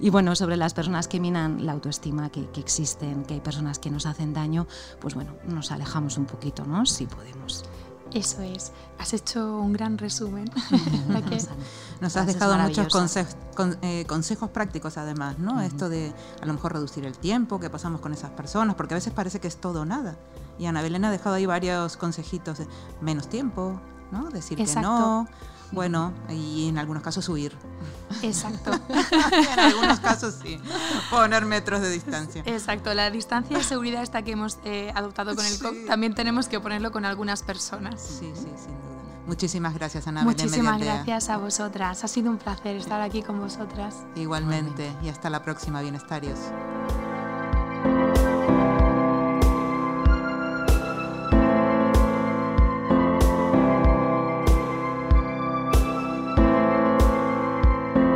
Y 0.00 0.10
bueno, 0.10 0.34
sobre 0.36 0.56
las 0.56 0.74
personas 0.74 1.08
que 1.08 1.20
minan 1.20 1.66
la 1.66 1.72
autoestima, 1.72 2.30
que, 2.30 2.48
que 2.50 2.60
existen, 2.60 3.24
que 3.24 3.34
hay 3.34 3.40
personas 3.40 3.78
que 3.78 3.90
nos 3.90 4.06
hacen 4.06 4.32
daño, 4.32 4.66
pues 5.00 5.14
bueno, 5.14 5.34
nos 5.46 5.72
alejamos 5.72 6.16
un 6.18 6.26
poquito, 6.26 6.64
¿no? 6.64 6.86
Si 6.86 7.06
podemos. 7.06 7.25
Eso 8.12 8.40
es. 8.42 8.72
Has 8.98 9.12
hecho 9.12 9.58
un 9.60 9.72
gran 9.72 9.98
resumen. 9.98 10.50
Nos 12.00 12.16
has 12.16 12.26
dejado 12.26 12.56
muchos 12.58 12.86
eh, 13.82 14.04
consejos, 14.06 14.50
prácticos 14.50 14.96
además, 14.96 15.38
¿no? 15.38 15.60
Esto 15.60 15.88
de 15.88 16.12
a 16.40 16.46
lo 16.46 16.52
mejor 16.52 16.74
reducir 16.74 17.04
el 17.04 17.18
tiempo 17.18 17.58
que 17.58 17.68
pasamos 17.68 18.00
con 18.00 18.12
esas 18.12 18.30
personas, 18.30 18.76
porque 18.76 18.94
a 18.94 18.96
veces 18.96 19.12
parece 19.12 19.40
que 19.40 19.48
es 19.48 19.56
todo 19.56 19.82
o 19.82 19.84
nada. 19.84 20.16
Y 20.58 20.66
Ana 20.66 20.82
Belén 20.82 21.04
ha 21.04 21.10
dejado 21.10 21.34
ahí 21.34 21.46
varios 21.46 21.96
consejitos 21.96 22.58
de 22.58 22.66
menos 23.00 23.28
tiempo, 23.28 23.80
¿no? 24.12 24.30
Decir 24.30 24.56
que 24.56 24.80
no. 24.80 25.26
Bueno, 25.72 26.12
y 26.30 26.68
en 26.68 26.78
algunos 26.78 27.02
casos 27.02 27.28
huir. 27.28 27.56
Exacto. 28.22 28.70
en 28.88 29.58
algunos 29.58 30.00
casos 30.00 30.36
sí. 30.42 30.60
Poner 31.10 31.44
metros 31.44 31.80
de 31.80 31.90
distancia. 31.90 32.42
Exacto. 32.46 32.94
La 32.94 33.10
distancia 33.10 33.56
de 33.56 33.64
seguridad 33.64 34.02
esta 34.02 34.22
que 34.22 34.32
hemos 34.32 34.58
eh, 34.64 34.92
adoptado 34.94 35.34
con 35.34 35.44
el 35.44 35.58
COP 35.58 35.86
también 35.86 36.14
tenemos 36.14 36.48
que 36.48 36.60
ponerlo 36.60 36.92
con 36.92 37.04
algunas 37.04 37.42
personas. 37.42 38.00
Sí, 38.00 38.32
sí, 38.34 38.42
sin 38.42 38.50
duda. 38.50 38.96
Muchísimas 39.26 39.74
gracias, 39.74 40.06
Ana. 40.06 40.22
Muchísimas 40.22 40.80
gracias 40.80 41.28
a 41.28 41.36
vosotras. 41.36 42.04
Ha 42.04 42.08
sido 42.08 42.30
un 42.30 42.38
placer 42.38 42.76
estar 42.76 43.00
aquí 43.00 43.22
con 43.22 43.40
vosotras. 43.40 43.96
Igualmente. 44.14 44.92
Y 45.02 45.08
hasta 45.08 45.30
la 45.30 45.42
próxima, 45.42 45.82
bienestarios. 45.82 46.38